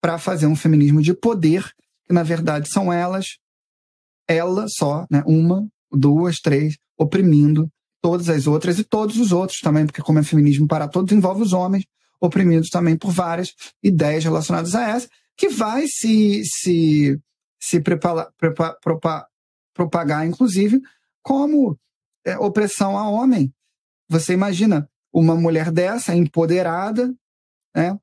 para 0.00 0.18
fazer 0.18 0.46
um 0.46 0.56
feminismo 0.56 1.02
de 1.02 1.12
poder, 1.12 1.70
que 2.06 2.14
na 2.14 2.22
verdade 2.22 2.70
são 2.70 2.90
elas, 2.90 3.36
ela 4.26 4.66
só, 4.68 5.06
né, 5.10 5.22
uma, 5.26 5.68
duas, 5.92 6.40
três, 6.40 6.78
oprimindo 6.98 7.70
todas 8.00 8.30
as 8.30 8.46
outras 8.46 8.78
e 8.78 8.84
todos 8.84 9.18
os 9.18 9.32
outros 9.32 9.58
também, 9.60 9.84
porque 9.84 10.00
como 10.00 10.18
é 10.18 10.22
feminismo 10.22 10.66
para 10.66 10.88
todos, 10.88 11.12
envolve 11.12 11.42
os 11.42 11.52
homens 11.52 11.84
oprimidos 12.18 12.70
também 12.70 12.96
por 12.96 13.10
várias 13.10 13.52
ideias 13.82 14.24
relacionadas 14.24 14.74
a 14.74 14.88
essa, 14.88 15.08
que 15.36 15.50
vai 15.50 15.86
se, 15.86 16.42
se, 16.44 17.20
se 17.60 17.80
preparar, 17.80 18.30
propagar, 19.76 20.26
inclusive, 20.26 20.80
como 21.22 21.78
é, 22.24 22.36
opressão 22.38 22.96
a 22.96 23.08
homem. 23.08 23.52
Você 24.08 24.32
imagina 24.32 24.88
uma 25.12 25.36
mulher 25.36 25.70
dessa, 25.70 26.14
empoderada, 26.14 27.14
né, 27.74 27.96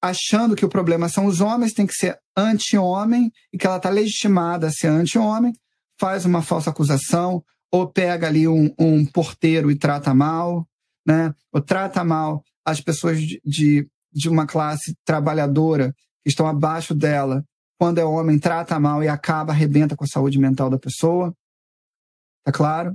achando 0.00 0.54
que 0.54 0.64
o 0.64 0.68
problema 0.68 1.08
são 1.08 1.26
os 1.26 1.40
homens, 1.40 1.72
tem 1.72 1.86
que 1.86 1.94
ser 1.94 2.18
anti-homem 2.36 3.32
e 3.52 3.58
que 3.58 3.66
ela 3.66 3.76
está 3.76 3.90
legitimada 3.90 4.68
a 4.68 4.70
ser 4.70 4.88
anti-homem, 4.88 5.52
faz 5.98 6.24
uma 6.24 6.40
falsa 6.40 6.70
acusação, 6.70 7.42
ou 7.70 7.90
pega 7.90 8.26
ali 8.26 8.46
um, 8.46 8.72
um, 8.78 9.04
porteiro 9.04 9.70
e 9.70 9.76
trata 9.76 10.14
mal, 10.14 10.66
né? 11.06 11.34
ou 11.52 11.60
trata 11.60 12.04
mal 12.04 12.42
as 12.64 12.80
pessoas 12.80 13.20
de, 13.20 13.40
de, 13.44 13.88
de 14.12 14.28
uma 14.28 14.46
classe 14.46 14.94
trabalhadora 15.04 15.92
que 16.22 16.30
estão 16.30 16.46
abaixo 16.46 16.94
dela, 16.94 17.44
quando 17.78 17.98
é 17.98 18.04
homem, 18.04 18.38
trata 18.38 18.78
mal 18.80 19.02
e 19.04 19.08
acaba, 19.08 19.52
arrebenta 19.52 19.96
com 19.96 20.04
a 20.04 20.08
saúde 20.08 20.38
mental 20.38 20.68
da 20.68 20.78
pessoa. 20.78 21.32
Tá 22.44 22.50
claro? 22.50 22.94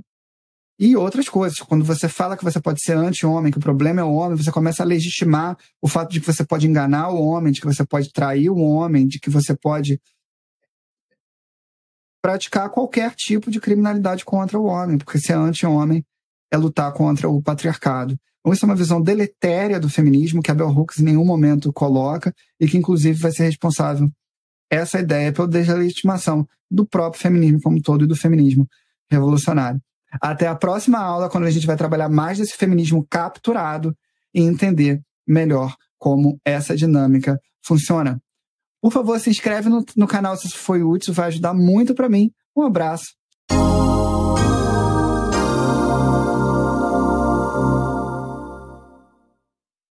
E 0.78 0.94
outras 0.94 1.28
coisas. 1.28 1.58
Quando 1.58 1.84
você 1.84 2.08
fala 2.08 2.36
que 2.36 2.44
você 2.44 2.60
pode 2.60 2.82
ser 2.82 2.96
anti-homem, 2.96 3.50
que 3.50 3.58
o 3.58 3.62
problema 3.62 4.00
é 4.00 4.04
o 4.04 4.12
homem, 4.12 4.36
você 4.36 4.52
começa 4.52 4.82
a 4.82 4.86
legitimar 4.86 5.56
o 5.80 5.88
fato 5.88 6.10
de 6.10 6.20
que 6.20 6.26
você 6.26 6.44
pode 6.44 6.66
enganar 6.66 7.08
o 7.08 7.22
homem, 7.22 7.52
de 7.52 7.60
que 7.60 7.66
você 7.66 7.84
pode 7.86 8.12
trair 8.12 8.50
o 8.50 8.58
homem, 8.58 9.06
de 9.06 9.18
que 9.18 9.30
você 9.30 9.56
pode 9.56 10.00
praticar 12.20 12.68
qualquer 12.70 13.14
tipo 13.14 13.50
de 13.50 13.60
criminalidade 13.60 14.24
contra 14.24 14.58
o 14.58 14.64
homem, 14.64 14.98
porque 14.98 15.18
ser 15.18 15.34
anti-homem 15.34 16.04
é 16.50 16.56
lutar 16.56 16.92
contra 16.92 17.28
o 17.28 17.42
patriarcado. 17.42 18.18
Então, 18.40 18.52
isso 18.52 18.64
é 18.64 18.68
uma 18.68 18.76
visão 18.76 19.00
deletéria 19.00 19.80
do 19.80 19.88
feminismo 19.88 20.42
que 20.42 20.50
a 20.50 20.54
Bell 20.54 20.68
Hooks 20.68 20.98
em 20.98 21.04
nenhum 21.04 21.24
momento 21.24 21.72
coloca 21.72 22.34
e 22.60 22.66
que, 22.66 22.76
inclusive, 22.76 23.18
vai 23.18 23.32
ser 23.32 23.44
responsável 23.44 24.10
essa 24.70 24.98
ideia 24.98 25.32
pela 25.32 25.48
deslegitimação 25.48 26.46
do 26.70 26.86
próprio 26.86 27.22
feminismo 27.22 27.60
como 27.62 27.80
todo 27.80 28.04
e 28.04 28.08
do 28.08 28.16
feminismo 28.16 28.68
revolucionário. 29.10 29.80
Até 30.20 30.46
a 30.46 30.54
próxima 30.54 30.98
aula, 30.98 31.28
quando 31.28 31.44
a 31.44 31.50
gente 31.50 31.66
vai 31.66 31.76
trabalhar 31.76 32.08
mais 32.08 32.38
desse 32.38 32.56
feminismo 32.56 33.06
capturado 33.08 33.96
e 34.32 34.40
entender 34.40 35.00
melhor 35.26 35.74
como 35.98 36.38
essa 36.44 36.76
dinâmica 36.76 37.38
funciona. 37.64 38.20
Por 38.80 38.92
favor, 38.92 39.18
se 39.18 39.30
inscreve 39.30 39.68
no, 39.68 39.84
no 39.96 40.06
canal 40.06 40.36
se 40.36 40.46
isso 40.46 40.58
foi 40.58 40.82
útil, 40.82 41.14
vai 41.14 41.28
ajudar 41.28 41.54
muito 41.54 41.94
para 41.94 42.08
mim. 42.08 42.30
Um 42.54 42.62
abraço 42.62 43.06